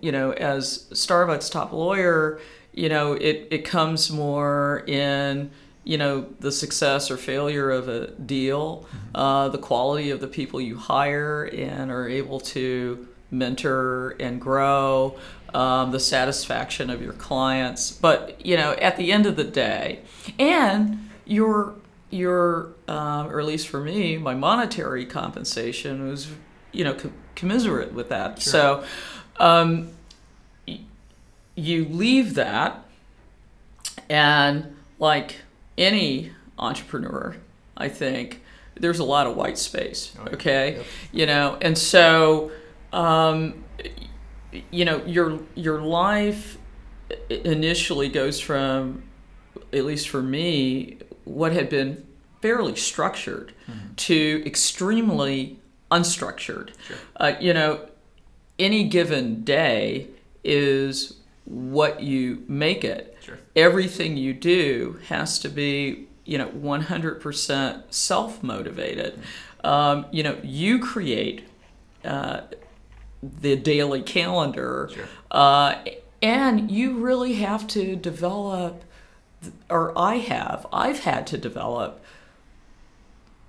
you 0.01 0.13
know, 0.13 0.33
as 0.33 0.87
Starbucks 0.93 1.51
top 1.51 1.73
lawyer, 1.73 2.41
you 2.73 2.89
know, 2.89 3.13
it, 3.15 3.49
it 3.51 3.65
comes 3.65 4.11
more 4.11 4.85
in 4.87 5.51
you 5.85 5.97
know 5.99 6.27
the 6.41 6.53
success 6.53 7.11
or 7.11 7.17
failure 7.17 7.71
of 7.71 7.89
a 7.89 8.09
deal, 8.13 8.87
uh, 9.15 9.49
the 9.49 9.59
quality 9.59 10.11
of 10.11 10.21
the 10.21 10.29
people 10.29 10.61
you 10.61 10.77
hire 10.77 11.45
and 11.45 11.91
are 11.91 12.09
able 12.09 12.39
to 12.41 13.09
mentor 13.31 14.17
and 14.21 14.41
grow, 14.41 15.19
um, 15.55 15.91
the 15.91 16.01
satisfaction 16.01 16.89
of 16.91 17.03
your 17.03 17.13
clients. 17.15 17.91
But 17.91 18.45
you 18.45 18.57
know, 18.57 18.73
at 18.75 18.97
the 18.97 19.13
end 19.13 19.27
of 19.27 19.37
the 19.37 19.45
day, 19.45 20.01
and 20.39 21.08
your 21.29 21.75
your 22.11 22.71
um, 22.89 23.29
or 23.29 23.39
at 23.39 23.47
least 23.47 23.69
for 23.69 23.81
me, 23.81 24.17
my 24.19 24.35
monetary 24.35 25.05
compensation 25.07 26.09
was 26.09 26.29
you 26.73 26.83
know 26.83 26.95
co- 26.95 27.13
commiserate 27.37 27.93
with 27.93 28.09
that. 28.09 28.41
Sure. 28.43 28.51
So 28.51 28.85
um, 29.39 29.91
y- 30.67 30.81
you 31.55 31.85
leave 31.85 32.35
that, 32.35 32.83
and 34.09 34.77
like 34.99 35.37
any 35.77 36.33
entrepreneur, 36.59 37.37
I 37.77 37.89
think 37.89 38.43
there's 38.75 38.99
a 38.99 39.05
lot 39.05 39.27
of 39.27 39.37
white 39.37 39.59
space. 39.59 40.13
Oh. 40.19 40.33
Okay, 40.33 40.77
Yep. 40.77 40.87
you 41.13 41.27
know, 41.27 41.59
and 41.61 41.77
so 41.77 42.51
um, 42.93 43.65
you 44.71 44.85
know 44.85 45.05
your 45.05 45.41
your 45.55 45.81
life 45.83 46.57
initially 47.31 48.09
goes 48.09 48.41
from, 48.41 49.03
at 49.73 49.85
least 49.85 50.09
for 50.09 50.23
me, 50.23 50.99
what 51.29 51.53
had 51.53 51.69
been 51.69 52.07
fairly 52.43 52.77
structured 52.77 53.53
to 53.97 54.43
extremely 54.47 55.59
unstructured. 55.91 56.71
Sure. 56.87 56.97
Uh, 57.17 57.33
you 57.41 57.53
know, 57.53 57.89
any 58.59 58.85
given 58.89 59.43
day 59.45 60.07
is 60.45 61.15
what 61.45 62.01
you 62.03 62.45
make 62.49 62.85
it. 62.85 63.17
Sure. 63.23 63.39
Everything 63.57 64.17
you 64.17 64.33
do 64.35 64.99
has 65.09 65.39
to 65.41 65.49
be, 65.49 66.07
you 66.25 66.39
know, 66.39 66.49
100% 66.49 67.83
self 67.93 68.43
motivated. 68.43 69.21
Um, 69.65 70.07
you 70.13 70.23
know, 70.23 70.39
you 70.43 70.79
create 70.79 71.45
uh, 72.05 72.43
the 73.23 73.57
daily 73.57 74.03
calendar, 74.03 74.91
Sure. 74.95 75.05
uh, 75.31 75.75
and 76.23 76.71
you 76.71 76.99
really 76.99 77.35
have 77.35 77.67
to 77.69 77.97
develop, 77.97 78.85
or 79.71 79.97
I 79.97 80.17
have, 80.17 80.67
I've 80.73 81.01
had 81.01 81.27
to 81.29 81.39
develop 81.39 82.03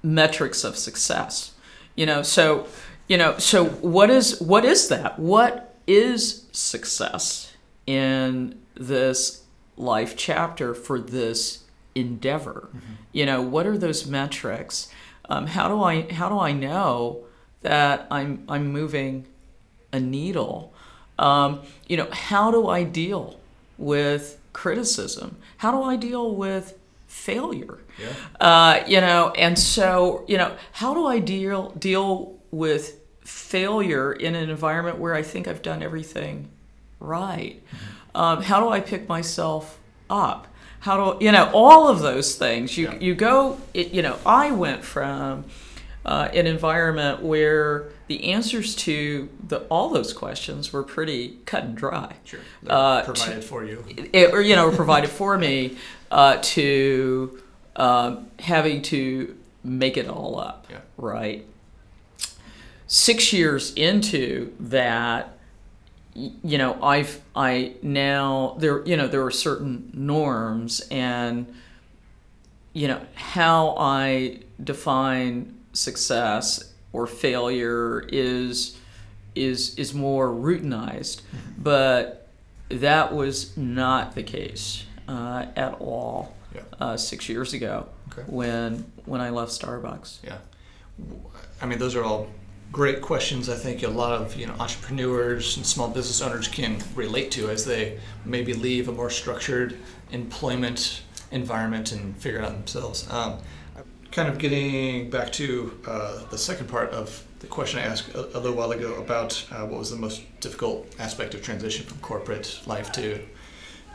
metrics 0.04 0.64
of 0.64 0.78
success. 0.78 1.54
You 1.96 2.06
know 2.06 2.22
so 2.22 2.68
you 3.08 3.18
know 3.18 3.38
so 3.38 3.66
what 3.66 4.10
is 4.10 4.40
what 4.40 4.64
is 4.64 4.88
that? 4.90 5.20
What 5.20 5.76
is 5.88 6.46
success 6.52 7.54
in 7.86 8.60
this 8.76 9.44
life 9.76 10.16
chapter 10.16 10.74
for 10.74 11.00
this 11.00 11.66
endeavor? 11.96 12.70
You 13.12 13.26
know 13.26 13.42
what 13.42 13.66
are 13.66 13.78
those 13.78 14.06
metrics? 14.06 14.90
Um, 15.28 15.48
how 15.48 15.68
do 15.68 15.84
i 15.84 16.12
how 16.14 16.30
do 16.30 16.40
i 16.40 16.52
know 16.52 17.24
that 17.62 18.08
i'm 18.10 18.46
i'm 18.48 18.72
moving 18.72 19.26
a 19.92 20.00
needle? 20.00 20.74
Um, 21.18 21.62
you 21.88 21.98
know 21.98 22.08
how 22.12 22.52
do 22.52 22.68
i 22.68 22.84
deal 22.84 23.40
with 23.78 24.39
criticism 24.54 25.38
how 25.58 25.72
do 25.72 25.82
i 25.84 25.96
deal 25.96 26.36
with 26.36 26.78
failure 27.08 27.80
Yeah. 27.98 28.14
uh, 28.40 28.84
you 28.88 29.02
know, 29.02 29.32
and 29.32 29.58
so 29.58 30.24
you 30.28 30.38
know, 30.38 30.56
how 30.74 30.94
do 30.94 31.06
I 31.08 31.18
deal 31.20 31.72
deal 31.72 32.38
with 32.52 33.00
failure 33.26 34.14
in 34.14 34.36
an 34.36 34.50
environment 34.50 35.00
where 35.00 35.16
I 35.16 35.24
think 35.24 35.48
I've 35.48 35.62
done 35.64 35.82
everything 35.84 36.50
right? 37.00 37.62
Um, 38.14 38.44
how 38.44 38.60
do 38.60 38.70
I 38.70 38.80
pick 38.80 39.10
myself 39.10 39.80
up? 40.10 40.48
How 40.82 40.96
do 41.14 41.26
you 41.26 41.32
know 41.32 41.50
all 41.54 41.88
of 41.88 42.00
those 42.00 42.36
things? 42.36 42.78
You 42.78 42.90
Yeah. 42.92 43.00
you 43.00 43.16
go. 43.16 43.58
It, 43.74 43.92
you 43.92 44.02
know, 44.04 44.18
I 44.26 44.52
went 44.52 44.84
from 44.86 45.46
uh, 46.06 46.30
an 46.34 46.46
environment 46.48 47.22
where 47.24 47.90
the 48.10 48.32
answers 48.34 48.76
to 48.76 49.30
the 49.48 49.60
all 49.70 49.90
those 49.90 50.12
questions 50.14 50.74
were 50.74 50.84
pretty 50.84 51.38
cut 51.46 51.64
and 51.64 51.76
dry 51.78 52.16
Sure. 52.26 52.40
Uh, 52.68 53.04
provided 53.04 53.44
for 53.44 53.64
you. 53.64 53.86
it, 54.14 54.34
or 54.34 54.42
you 54.42 54.56
know 54.56 54.70
provided 54.72 55.10
for 55.10 55.38
me 55.38 55.78
uh, 56.12 56.38
to 56.42 57.42
um, 57.78 58.28
having 58.40 58.82
to 58.82 59.38
make 59.64 59.96
it 59.98 60.08
all 60.08 60.40
up 60.40 60.66
Yeah. 60.70 60.80
right 60.98 61.46
six 62.88 63.32
years 63.32 63.74
into 63.76 64.54
that 64.60 65.38
you 66.16 66.58
know 66.58 66.82
i've 66.82 67.22
i 67.36 67.74
now 67.84 68.56
there 68.60 68.84
you 68.86 68.98
know 68.98 69.08
there 69.08 69.24
are 69.24 69.30
certain 69.32 69.92
norms 69.94 70.82
and 70.90 71.46
you 72.74 72.88
know 72.88 73.00
how 73.14 73.76
i 73.78 74.40
define 74.64 75.56
success 75.74 76.74
or 76.94 77.08
failure 77.08 78.04
is 78.10 78.78
is 79.36 79.76
is 79.78 79.94
more 79.94 80.30
routinized 80.30 81.22
but 81.58 82.28
that 82.70 83.14
was 83.14 83.56
not 83.58 84.16
the 84.16 84.24
case 84.24 84.86
uh, 85.08 85.46
at 85.56 85.74
all 85.80 86.36
Yeah. 86.54 86.62
uh, 86.80 86.98
six 86.98 87.30
years 87.30 87.54
ago 87.54 87.88
Okay. 88.12 88.24
when 88.28 88.86
when 89.06 89.22
I 89.22 89.30
left 89.30 89.52
Starbucks. 89.52 90.18
Yeah. 90.24 90.38
I 91.62 91.66
mean, 91.66 91.80
those 91.80 91.96
are 91.96 92.04
all 92.04 92.28
great 92.72 93.02
questions. 93.02 93.50
I 93.50 93.56
think 93.56 93.82
a 93.84 93.88
lot 93.88 94.14
of 94.14 94.36
you 94.36 94.46
know 94.48 94.54
entrepreneurs 94.60 95.58
and 95.58 95.66
small 95.66 95.88
business 95.90 96.22
owners 96.22 96.48
can 96.48 96.78
relate 96.96 97.32
to 97.32 97.50
as 97.50 97.66
they 97.66 98.00
maybe 98.26 98.54
leave 98.54 98.88
a 98.90 98.92
more 98.92 99.10
structured 99.10 99.78
employment 100.12 101.02
environment 101.32 101.92
and 101.92 102.16
figure 102.18 102.40
it 102.40 102.46
out 102.46 102.54
themselves. 102.54 103.08
Um, 103.12 103.38
kind 104.20 104.30
of 104.30 104.38
getting 104.38 105.10
back 105.10 105.32
to 105.32 105.80
uh, 105.88 106.26
the 106.30 106.38
second 106.38 106.68
part 106.68 106.90
of 106.92 107.24
the 107.40 107.48
question 107.48 107.80
I 107.80 107.84
asked 107.84 108.14
a, 108.14 108.38
a 108.38 108.40
little 108.40 108.58
while 108.58 108.72
ago 108.72 108.96
about 108.96 109.32
uh, 109.50 109.66
what 109.66 109.80
was 109.80 109.92
the 109.92 109.96
most 109.96 110.24
difficult 110.42 110.94
aspect 111.00 111.34
of 111.36 111.42
transition 111.42 111.86
from 111.86 112.00
corporate 112.00 112.60
life 112.66 112.92
to 112.94 113.22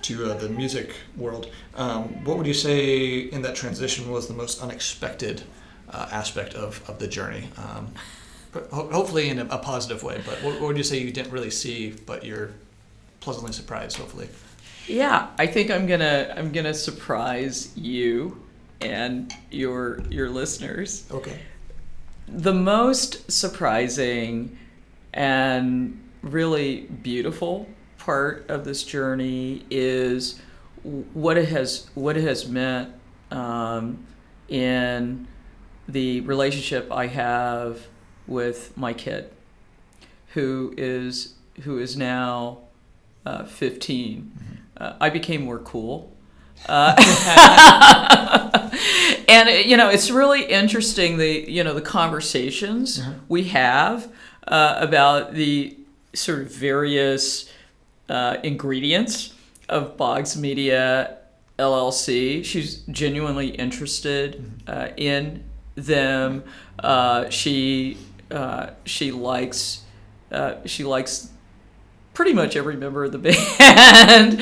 to 0.01 0.31
uh, 0.31 0.35
the 0.39 0.49
music 0.49 0.95
world. 1.19 1.51
Um, 1.75 2.25
what 2.25 2.39
would 2.39 2.47
you 2.47 2.55
say 2.55 3.19
in 3.19 3.43
that 3.43 3.55
transition 3.55 4.11
was 4.11 4.27
the 4.27 4.33
most 4.33 4.63
unexpected 4.63 5.43
uh, 5.91 6.09
aspect 6.11 6.55
of, 6.55 6.83
of 6.89 6.99
the 6.99 7.07
journey? 7.07 7.51
Um, 7.59 7.93
ho- 8.55 8.89
hopefully 8.91 9.29
in 9.29 9.39
a, 9.39 9.47
a 9.51 9.59
positive 9.59 10.03
way. 10.03 10.23
But 10.25 10.43
what, 10.43 10.55
what 10.55 10.69
would 10.69 10.79
you 10.79 10.85
say 10.85 10.99
you 11.01 11.11
didn't 11.11 11.33
really 11.33 11.51
see, 11.51 11.95
but 12.07 12.25
you're 12.25 12.51
pleasantly 13.21 13.53
surprised? 13.53 13.99
Hopefully. 13.99 14.29
Yeah, 14.87 15.29
I 15.37 15.47
think 15.47 15.71
I'm 15.71 15.87
gonna 15.87 16.33
I'm 16.35 16.51
gonna 16.51 16.73
surprise 16.73 17.77
you 17.77 18.44
and 18.85 19.35
your 19.51 20.01
your 20.11 20.29
listeners. 20.31 21.07
Okay. 21.11 21.41
The 22.29 22.55
most 22.55 23.31
surprising 23.31 24.59
and 25.13 26.01
really 26.23 26.83
beautiful 26.83 27.69
part 27.99 28.49
of 28.49 28.65
this 28.65 28.83
journey 28.83 29.65
is 29.71 30.41
what 30.83 31.37
it 31.37 31.49
has 31.49 31.89
what 31.95 32.17
it 32.17 32.25
has 32.25 32.47
meant 32.49 32.93
um, 33.31 34.07
in 34.49 35.27
the 35.89 36.21
relationship 36.23 36.91
I 36.91 37.07
have 37.09 37.87
with 38.27 38.77
my 38.77 38.93
kid, 38.93 39.31
who 40.29 40.75
is 40.77 41.35
who 41.63 41.79
is 41.79 41.97
now 41.97 42.59
uh, 43.25 43.45
15. 43.45 44.33
Uh, 44.77 44.95
I 45.01 45.11
became 45.11 45.45
more 45.45 45.61
cool. 45.61 46.13
Uh, 46.69 46.95
and 49.29 49.49
you 49.69 49.77
know 49.77 49.89
it's 49.89 50.11
really 50.11 50.45
interesting 50.45 51.19
the 51.19 51.51
you 51.51 51.65
know 51.65 51.75
the 51.75 51.81
conversations 51.83 53.03
we 53.29 53.45
have 53.45 54.11
uh, 54.47 54.77
about 54.79 55.35
the 55.35 55.77
sort 56.15 56.41
of 56.41 56.51
various 56.53 57.51
uh, 58.09 58.37
ingredients 58.43 59.35
of 59.69 59.97
Boggs 59.97 60.37
Media 60.37 61.19
LLC. 61.59 62.45
She's 62.45 62.79
genuinely 62.91 63.49
interested 63.49 64.45
uh, 64.67 64.89
in 64.97 65.45
them. 65.75 66.45
Uh, 66.79 67.29
she 67.31 67.97
uh, 68.31 68.71
she 68.85 69.11
likes 69.13 69.83
uh, 70.31 70.57
she 70.67 70.85
likes 70.85 71.31
pretty 72.13 72.33
much 72.33 72.57
every 72.57 72.77
member 72.77 73.05
of 73.05 73.13
the 73.13 73.19
band 73.19 74.41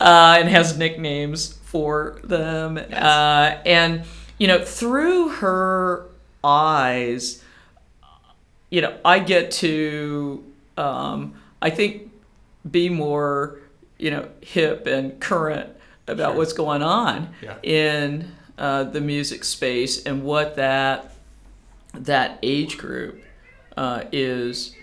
uh, 0.00 0.36
and 0.40 0.48
has 0.48 0.78
nicknames 0.78 1.52
for 1.64 2.20
them. 2.24 2.78
Uh, 2.78 3.58
and 3.66 4.04
you 4.38 4.46
know, 4.46 4.64
through 4.64 5.28
her 5.28 6.06
eyes, 6.44 7.42
you 8.70 8.80
know, 8.80 8.96
I 9.04 9.18
get 9.18 9.50
to 9.52 10.44
um, 10.76 11.34
I 11.60 11.70
think 11.70 12.10
be 12.70 12.88
more 12.88 13.58
you 13.98 14.10
know 14.10 14.28
hip 14.40 14.86
and 14.86 15.18
current 15.20 15.70
about 16.06 16.30
Sure. 16.30 16.36
what's 16.38 16.52
going 16.52 16.82
on 16.82 17.34
Yeah. 17.42 17.56
in 17.62 18.32
uh, 18.56 18.84
the 18.84 19.00
music 19.00 19.44
space 19.44 20.04
and 20.04 20.22
what 20.24 20.56
that 20.56 21.12
that 21.94 22.38
age 22.42 22.78
group 22.78 23.22
uh, 23.76 24.04
is 24.12 24.74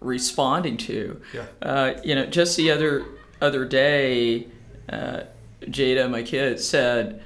responding 0.00 0.76
to. 0.76 1.20
Yeah. 1.34 1.44
Uh, 1.62 1.94
you 2.04 2.14
know, 2.14 2.26
just 2.26 2.56
the 2.56 2.70
other 2.70 3.04
other 3.40 3.64
day, 3.64 4.46
uh, 4.88 5.22
Jada, 5.62 6.10
my 6.10 6.22
kid, 6.22 6.58
said, 6.60 7.22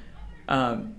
um, 0.48 0.94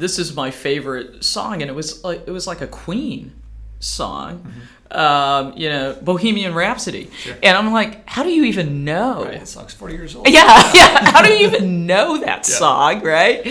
"This 0.00 0.18
is 0.18 0.34
my 0.34 0.50
favorite 0.50 1.22
song," 1.24 1.62
and 1.62 1.70
it 1.70 1.74
was 1.74 2.02
like 2.02 2.22
it 2.26 2.30
was 2.32 2.46
like 2.46 2.60
a 2.60 2.66
Queen 2.66 3.32
song. 3.78 4.52
Um, 4.92 5.52
you 5.56 5.68
know, 5.68 5.96
Bohemian 6.02 6.52
Rhapsody, 6.52 7.04
Mm-hmm. 7.04 7.14
Sure. 7.14 7.36
and 7.44 7.56
I'm 7.56 7.72
like, 7.72 8.08
how 8.08 8.24
do 8.24 8.30
you 8.30 8.42
even 8.46 8.84
know? 8.84 9.24
Right, 9.24 9.38
the 9.38 9.46
song's 9.46 9.72
40 9.72 9.94
years 9.94 10.16
old. 10.16 10.28
Yeah, 10.28 10.42
yeah. 10.74 11.10
How 11.12 11.22
do 11.22 11.32
you 11.32 11.46
even 11.46 11.86
know 11.86 12.18
that 12.18 12.38
Yeah. 12.48 12.56
song, 12.58 13.00
right? 13.04 13.46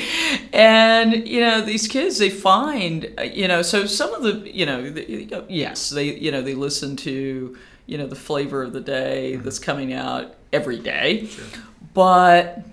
And 0.51 1.25
you 1.25 1.39
know, 1.39 1.62
these 1.62 1.88
kids, 1.88 2.17
they 2.17 2.29
find, 2.29 3.13
uh, 3.17 3.21
you 3.23 3.47
know, 3.47 3.62
so 3.62 3.85
some 3.85 4.13
of 4.13 4.21
the, 4.23 4.51
you 4.53 4.65
know, 4.65 4.89
the, 4.89 5.45
yes, 5.47 5.89
they, 5.91 6.13
you 6.13 6.29
know, 6.29 6.41
they 6.41 6.55
listen 6.55 6.97
to, 6.97 7.57
you 7.85 7.97
know, 7.97 8.05
the 8.05 8.17
flavor 8.17 8.62
of 8.62 8.73
the 8.73 8.81
day 8.81 9.38
that's 9.38 9.59
coming 9.59 9.93
out 9.93 10.35
every 10.51 10.77
day, 10.79 11.25
Sure. 11.27 11.45
but 11.93 12.63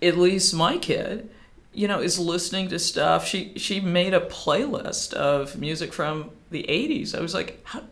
at 0.00 0.16
least 0.16 0.54
my 0.54 0.78
kid, 0.78 1.28
you 1.78 1.86
know, 1.88 2.00
is 2.00 2.18
listening 2.18 2.68
to 2.68 2.78
stuff. 2.78 3.26
She 3.26 3.52
she 3.56 3.80
made 3.80 4.12
a 4.14 4.20
playlist 4.20 5.14
of 5.14 5.56
music 5.58 5.92
from 5.92 6.30
the 6.50 6.64
'80s. 6.68 7.16
I 7.16 7.20
was 7.20 7.34
like, 7.34 7.60
how 7.64 7.82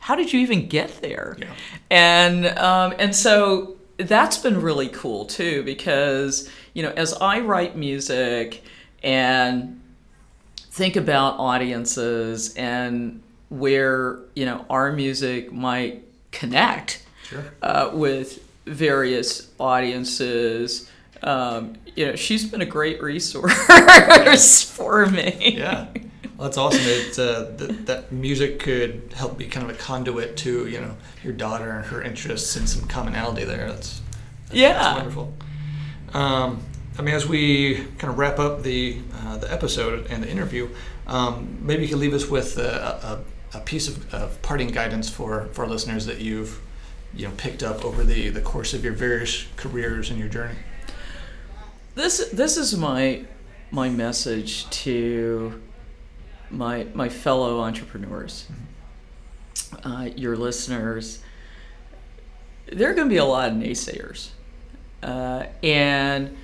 how 0.00 0.14
did 0.16 0.32
you 0.32 0.40
even 0.40 0.68
get 0.68 1.00
there? 1.00 1.36
Yeah. 1.38 1.52
And 1.90 2.46
um, 2.58 2.94
and 2.98 3.14
so 3.14 3.76
that's 3.96 4.38
been 4.38 4.60
really 4.60 4.88
cool 4.88 5.24
too 5.24 5.62
because 5.64 6.48
you 6.74 6.82
know 6.82 6.90
as 6.96 7.14
I 7.14 7.40
write 7.40 7.76
music 7.76 8.62
and 9.02 9.80
think 10.56 10.96
about 10.96 11.38
audiences 11.38 12.54
and 12.56 13.22
where 13.50 14.18
you 14.34 14.44
know 14.46 14.64
our 14.68 14.92
music 14.92 15.52
might 15.52 16.04
connect 16.32 17.04
Sure. 17.24 17.44
uh, 17.62 17.90
with 17.92 18.42
various 18.66 19.48
audiences. 19.60 20.90
Um, 21.22 21.74
you 21.96 22.06
know, 22.06 22.16
she's 22.16 22.48
been 22.48 22.60
a 22.62 22.66
great 22.66 23.02
resource 23.02 24.62
for 24.70 25.06
me. 25.06 25.56
Yeah. 25.58 25.88
Well, 26.36 26.46
that's 26.46 26.56
awesome. 26.56 26.82
It, 26.84 27.18
uh, 27.18 27.46
th- 27.56 27.86
that 27.86 28.12
music 28.12 28.60
could 28.60 29.12
help 29.16 29.36
be 29.36 29.46
kind 29.46 29.68
of 29.68 29.74
a 29.74 29.78
conduit 29.78 30.36
to, 30.38 30.68
you 30.68 30.80
know, 30.80 30.96
your 31.24 31.32
daughter 31.32 31.70
and 31.70 31.84
her 31.86 32.00
interests 32.00 32.54
and 32.54 32.68
some 32.68 32.86
commonality 32.86 33.44
there. 33.44 33.68
That's, 33.68 34.00
that's 34.46 34.54
Yeah. 34.54 34.72
That's 34.74 34.96
wonderful. 34.96 35.34
Um, 36.14 36.62
I 36.96 37.02
mean, 37.02 37.14
as 37.14 37.26
we 37.26 37.84
kind 37.98 38.12
of 38.12 38.18
wrap 38.18 38.38
up 38.38 38.62
the 38.62 38.98
uh, 39.14 39.38
the 39.38 39.52
episode 39.52 40.06
and 40.10 40.22
the 40.22 40.30
interview, 40.30 40.68
um, 41.06 41.58
maybe 41.60 41.82
you 41.82 41.88
could 41.88 41.98
leave 41.98 42.14
us 42.14 42.28
with 42.28 42.58
a, 42.58 43.22
a, 43.54 43.58
a 43.58 43.60
piece 43.60 43.88
of, 43.88 44.12
of 44.14 44.40
parting 44.42 44.68
guidance 44.68 45.08
for, 45.08 45.46
for 45.52 45.66
listeners 45.66 46.06
that 46.06 46.20
you've 46.20 46.60
you 47.14 47.26
know 47.26 47.34
picked 47.36 47.62
up 47.62 47.84
over 47.84 48.04
the, 48.04 48.28
the 48.28 48.40
course 48.40 48.74
of 48.74 48.84
your 48.84 48.92
various 48.92 49.46
careers 49.56 50.10
and 50.10 50.18
your 50.18 50.28
journey. 50.28 50.56
This 51.98 52.28
this 52.28 52.56
is 52.56 52.76
my 52.76 53.24
my 53.72 53.88
message 53.88 54.70
to 54.70 55.60
my 56.48 56.86
my 56.94 57.08
fellow 57.08 57.58
entrepreneurs, 57.58 58.46
uh, 59.82 60.08
your 60.14 60.36
listeners. 60.36 61.20
There 62.70 62.88
are 62.88 62.94
going 62.94 63.08
to 63.08 63.12
be 63.12 63.16
a 63.16 63.24
lot 63.24 63.50
of 63.50 63.56
naysayers, 63.56 64.28
uh, 65.02 65.46
and 65.60 66.36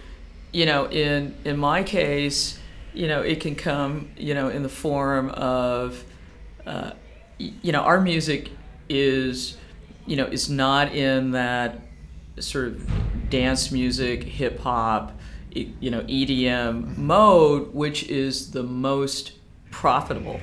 you 0.52 0.66
know, 0.66 0.90
in 0.90 1.36
in 1.44 1.56
my 1.56 1.84
case, 1.84 2.58
you 2.92 3.06
know, 3.06 3.22
it 3.22 3.38
can 3.38 3.54
come, 3.54 4.10
you 4.16 4.34
know, 4.34 4.48
in 4.48 4.64
the 4.64 4.68
form 4.68 5.30
of, 5.30 6.02
uh, 6.66 6.90
you 7.38 7.70
know, 7.70 7.82
our 7.82 8.00
music 8.00 8.50
is, 8.88 9.56
you 10.04 10.16
know, 10.16 10.26
is 10.26 10.50
not 10.50 10.92
in 10.96 11.30
that 11.30 11.78
sort 12.40 12.66
of 12.66 13.30
dance 13.30 13.70
music, 13.70 14.24
hip 14.24 14.58
hop, 14.58 15.12
you 15.54 15.90
know, 15.90 16.00
EDM 16.02 16.96
mode, 16.96 17.72
which 17.74 18.04
is 18.04 18.50
the 18.50 18.62
most 18.62 19.32
profitable 19.70 20.40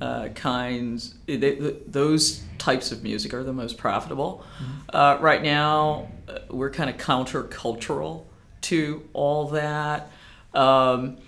uh, 0.00 0.28
kinds. 0.28 1.14
They, 1.26 1.38
th 1.38 1.74
those 1.86 2.42
types 2.58 2.92
of 2.92 3.02
music 3.02 3.32
are 3.32 3.42
the 3.42 3.52
most 3.52 3.78
profitable. 3.78 4.44
Uh, 4.92 5.18
right 5.20 5.42
now, 5.42 6.08
uh, 6.28 6.38
we're 6.50 6.70
kind 6.70 6.90
of 6.90 6.96
countercultural 6.96 8.24
to 8.62 9.08
all 9.12 9.48
that. 9.48 10.10
Um, 10.54 11.18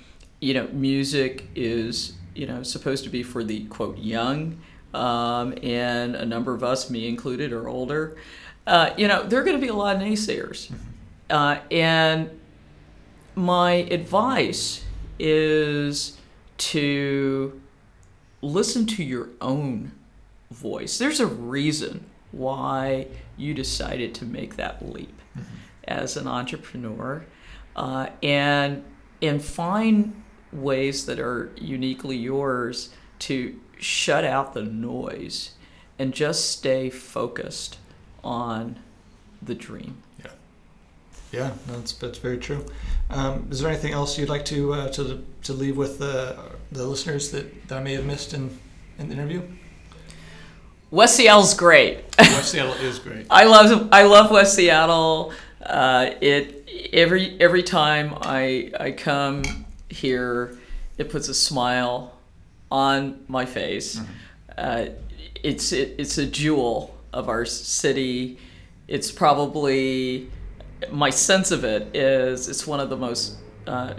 you 0.40 0.54
know, 0.54 0.68
music 0.72 1.48
is 1.54 2.12
you 2.34 2.46
know 2.46 2.62
supposed 2.62 3.04
to 3.04 3.10
be 3.10 3.22
for 3.22 3.42
the 3.42 3.64
quote 3.66 3.98
young, 3.98 4.60
um, 4.94 5.54
and 5.62 6.14
a 6.14 6.26
number 6.26 6.54
of 6.54 6.62
us, 6.62 6.90
me 6.90 7.08
included, 7.08 7.52
are 7.52 7.68
older. 7.68 8.16
Uh, 8.66 8.90
you 8.98 9.08
know, 9.08 9.22
there 9.22 9.40
are 9.40 9.44
going 9.44 9.56
to 9.56 9.62
be 9.62 9.68
a 9.68 9.74
lot 9.74 9.96
of 9.96 10.02
naysayers, 10.02 10.70
uh, 11.30 11.56
and 11.70 12.37
my 13.38 13.72
advice 13.72 14.84
is 15.18 16.18
to 16.56 17.60
listen 18.42 18.84
to 18.84 19.04
your 19.04 19.28
own 19.40 19.92
voice. 20.50 20.98
There's 20.98 21.20
a 21.20 21.26
reason 21.26 22.04
why 22.32 23.06
you 23.36 23.54
decided 23.54 24.14
to 24.16 24.24
make 24.24 24.56
that 24.56 24.92
leap 24.92 25.22
as 25.86 26.16
an 26.16 26.26
entrepreneur, 26.26 27.24
uh, 27.76 28.08
and 28.22 28.84
and 29.22 29.42
find 29.42 30.22
ways 30.52 31.06
that 31.06 31.20
are 31.20 31.52
uniquely 31.56 32.16
yours 32.16 32.90
to 33.20 33.58
shut 33.78 34.24
out 34.24 34.52
the 34.54 34.62
noise 34.62 35.52
and 35.98 36.12
just 36.12 36.50
stay 36.50 36.90
focused 36.90 37.78
on 38.24 38.78
the 39.40 39.54
dream. 39.54 40.02
Yeah, 41.32 41.40
yeah, 41.40 41.50
that's 41.66 41.92
that's 41.92 42.18
very 42.18 42.38
true. 42.38 42.64
Um, 43.10 43.48
is 43.50 43.60
there 43.60 43.70
anything 43.70 43.92
else 43.92 44.18
you'd 44.18 44.28
like 44.28 44.44
to 44.46 44.74
uh, 44.74 44.88
to 44.92 45.24
to 45.44 45.52
leave 45.52 45.76
with 45.76 45.98
the 45.98 46.36
the 46.72 46.84
listeners 46.86 47.30
that, 47.32 47.68
that 47.68 47.78
I 47.78 47.82
may 47.82 47.94
have 47.94 48.04
missed 48.04 48.34
in 48.34 48.58
in 48.98 49.08
the 49.08 49.14
interview? 49.14 49.42
West 50.90 51.16
Seattle's 51.16 51.54
great. 51.54 52.04
West 52.18 52.52
Seattle 52.52 52.72
is 52.74 52.98
great. 53.06 53.26
I 53.30 53.44
love 53.44 53.88
I 53.92 54.04
love 54.04 54.30
West 54.30 54.54
Seattle. 54.54 55.32
Uh, 55.62 56.10
it 56.20 56.68
every 56.92 57.38
every 57.40 57.62
time 57.62 58.14
I 58.22 58.72
I 58.78 58.92
come 58.92 59.66
here, 59.88 60.58
it 60.96 61.10
puts 61.10 61.28
a 61.28 61.34
smile 61.34 62.14
on 62.70 63.24
my 63.28 63.44
face. 63.44 64.00
Uh, 64.56 64.86
it's 65.42 65.72
it, 65.72 65.94
it's 65.98 66.18
a 66.18 66.26
jewel 66.26 66.96
of 67.12 67.28
our 67.28 67.44
city. 67.44 68.38
It's 68.86 69.10
probably 69.10 70.30
my 70.90 71.10
sense 71.10 71.50
of 71.50 71.64
it 71.64 71.94
is 71.94 72.48
it's 72.48 72.66
one 72.66 72.80
of 72.80 72.88
the 72.90 72.96
most 72.96 73.36
uh, 73.66 73.94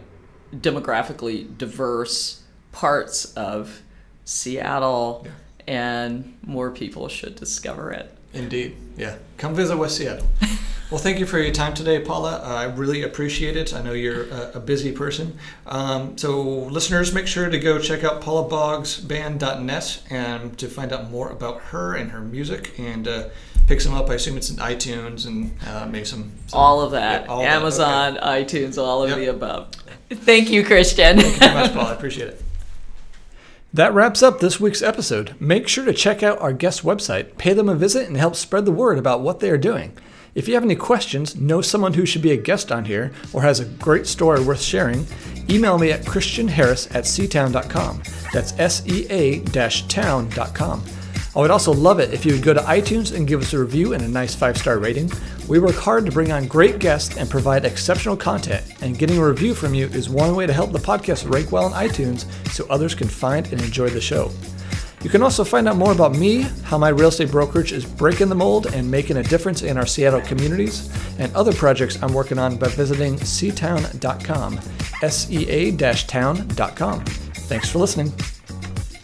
demographically 0.53 1.57
diverse 1.57 2.43
parts 2.71 3.33
of 3.35 3.81
Seattle. 4.25 5.23
Yeah. 5.25 5.31
and 5.67 6.37
more 6.43 6.71
people 6.71 7.07
should 7.09 7.35
discover 7.35 7.91
it. 7.91 8.15
Indeed. 8.33 8.75
Yeah. 8.97 9.15
Come 9.37 9.55
visit 9.55 9.77
West 9.77 9.97
Seattle. 9.97 10.27
well, 10.91 10.99
thank 10.99 11.19
you 11.19 11.25
for 11.25 11.39
your 11.39 11.53
time 11.53 11.73
today, 11.73 11.99
Paula. 11.99 12.41
Uh, 12.43 12.55
I 12.55 12.63
really 12.65 13.01
appreciate 13.01 13.55
it. 13.57 13.73
I 13.73 13.81
know 13.81 13.93
you're 13.93 14.23
a, 14.29 14.51
a 14.55 14.59
busy 14.59 14.91
person. 14.91 15.37
Um, 15.65 16.17
so, 16.17 16.41
listeners, 16.41 17.13
make 17.13 17.25
sure 17.27 17.49
to 17.49 17.57
go 17.59 17.79
check 17.79 18.03
out 18.03 18.21
paulaboggsband.net 18.21 20.01
and 20.09 20.57
to 20.57 20.67
find 20.67 20.93
out 20.93 21.09
more 21.09 21.29
about 21.29 21.59
her 21.61 21.95
and 21.95 22.11
her 22.11 22.21
music 22.21 22.77
and 22.77 23.07
uh, 23.07 23.29
pick 23.67 23.81
some 23.81 23.93
up. 23.93 24.09
I 24.09 24.15
assume 24.15 24.37
it's 24.37 24.49
in 24.49 24.57
iTunes 24.57 25.25
and 25.25 25.57
uh, 25.67 25.85
maybe 25.87 26.05
some, 26.05 26.31
some, 26.47 26.59
All 26.59 26.81
of 26.81 26.91
that. 26.91 27.23
Yeah, 27.25 27.27
all 27.31 27.39
of 27.39 27.45
that. 27.45 27.55
Amazon, 27.55 28.17
Okay. 28.17 28.43
iTunes, 28.43 28.77
all 28.77 29.03
of 29.03 29.09
Yep. 29.09 29.17
the 29.19 29.25
above. 29.27 29.71
Thank 30.11 30.49
you, 30.49 30.63
Christian. 30.65 31.19
Thank 31.19 31.33
you 31.33 31.39
very 31.39 31.53
much, 31.53 31.73
Paula. 31.73 31.91
I 31.91 31.93
appreciate 31.93 32.29
it. 32.29 32.41
That 33.73 33.93
wraps 33.93 34.23
up 34.23 34.39
this 34.39 34.59
week's 34.59 34.81
episode. 34.81 35.35
Make 35.39 35.67
sure 35.67 35.85
to 35.85 35.93
check 35.93 36.23
out 36.23 36.41
our 36.41 36.53
guest 36.53 36.83
website, 36.83 37.37
pay 37.37 37.53
them 37.53 37.69
a 37.69 37.75
visit, 37.75 38.07
and 38.07 38.17
help 38.17 38.35
spread 38.35 38.65
the 38.65 38.71
word 38.71 38.97
about 38.97 39.21
what 39.21 39.39
they 39.39 39.51
are 39.51 39.57
doing. 39.57 39.95
If 40.33 40.47
you 40.47 40.55
have 40.55 40.63
any 40.63 40.75
questions, 40.75 41.35
know 41.35 41.61
someone 41.61 41.93
who 41.93 42.05
should 42.05 42.21
be 42.21 42.31
a 42.31 42.37
guest 42.37 42.71
on 42.71 42.85
here, 42.85 43.11
or 43.31 43.43
has 43.43 43.59
a 43.59 43.65
great 43.65 44.07
story 44.07 44.43
worth 44.43 44.61
sharing, 44.61 45.05
email 45.49 45.77
me 45.77 45.91
at 45.91 46.01
christianharris 46.03 46.93
at 46.95 47.03
seatown.com. 47.03 48.01
That's 48.33 48.57
S 48.57 48.83
E 48.87 49.05
A 49.09 49.41
town.com. 49.41 50.83
I 51.35 51.39
would 51.39 51.51
also 51.51 51.71
love 51.71 51.99
it 51.99 52.13
if 52.13 52.25
you 52.25 52.33
would 52.33 52.43
go 52.43 52.53
to 52.53 52.59
iTunes 52.61 53.15
and 53.15 53.27
give 53.27 53.41
us 53.41 53.53
a 53.53 53.59
review 53.59 53.93
and 53.93 54.03
a 54.03 54.07
nice 54.07 54.33
five 54.33 54.57
star 54.57 54.79
rating. 54.79 55.11
We 55.47 55.59
work 55.59 55.75
hard 55.75 56.05
to 56.05 56.11
bring 56.11 56.31
on 56.31 56.47
great 56.47 56.79
guests 56.79 57.17
and 57.17 57.29
provide 57.29 57.65
exceptional 57.65 58.17
content, 58.17 58.65
and 58.81 58.97
getting 58.97 59.17
a 59.17 59.25
review 59.25 59.53
from 59.53 59.73
you 59.73 59.87
is 59.87 60.09
one 60.09 60.35
way 60.35 60.47
to 60.47 60.53
help 60.53 60.71
the 60.71 60.79
podcast 60.79 61.31
rank 61.31 61.51
well 61.51 61.67
in 61.67 61.73
iTunes 61.73 62.25
so 62.51 62.65
others 62.69 62.95
can 62.95 63.07
find 63.07 63.51
and 63.51 63.61
enjoy 63.61 63.89
the 63.89 64.01
show. 64.01 64.31
You 65.01 65.09
can 65.09 65.23
also 65.23 65.43
find 65.45 65.67
out 65.69 65.77
more 65.77 65.93
about 65.93 66.15
me, 66.15 66.41
how 66.63 66.77
my 66.77 66.89
real 66.89 67.07
estate 67.07 67.31
brokerage 67.31 67.71
is 67.71 67.85
breaking 67.85 68.27
the 68.27 68.35
mold 68.35 68.65
and 68.73 68.89
making 68.89 69.17
a 69.17 69.23
difference 69.23 69.61
in 69.61 69.77
our 69.77 69.85
Seattle 69.85 70.21
communities, 70.21 70.89
and 71.19 71.33
other 71.35 71.53
projects 71.53 72.01
I'm 72.03 72.13
working 72.13 72.37
on 72.37 72.57
by 72.57 72.67
visiting 72.67 73.15
seatown.com, 73.15 74.59
S 75.01 75.31
E 75.31 75.49
A 75.49 75.71
town.com. 75.75 77.05
Thanks 77.05 77.69
for 77.69 77.79
listening. 77.79 78.11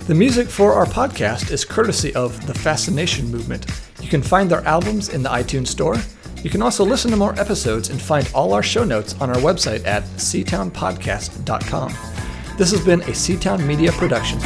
The 0.07 0.13
music 0.13 0.49
for 0.49 0.73
our 0.73 0.85
podcast 0.85 1.49
is 1.49 1.65
courtesy 1.65 2.13
of 2.13 2.45
The 2.45 2.53
Fascination 2.53 3.31
Movement. 3.31 3.65
You 3.99 4.07
can 4.07 4.21
find 4.21 4.51
their 4.51 4.63
albums 4.63 5.09
in 5.09 5.23
the 5.23 5.29
iTunes 5.29 5.69
Store. 5.69 5.97
You 6.43 6.51
can 6.51 6.61
also 6.61 6.85
listen 6.85 7.09
to 7.09 7.17
more 7.17 7.33
episodes 7.39 7.89
and 7.89 7.99
find 7.99 8.29
all 8.31 8.53
our 8.53 8.61
show 8.61 8.83
notes 8.83 9.19
on 9.19 9.31
our 9.31 9.37
website 9.37 9.83
at 9.83 10.03
seatownpodcast.com. 10.03 11.93
This 12.55 12.69
has 12.69 12.85
been 12.85 13.01
a 13.01 13.15
Seatown 13.15 13.65
Media 13.65 13.91
production. 13.93 14.37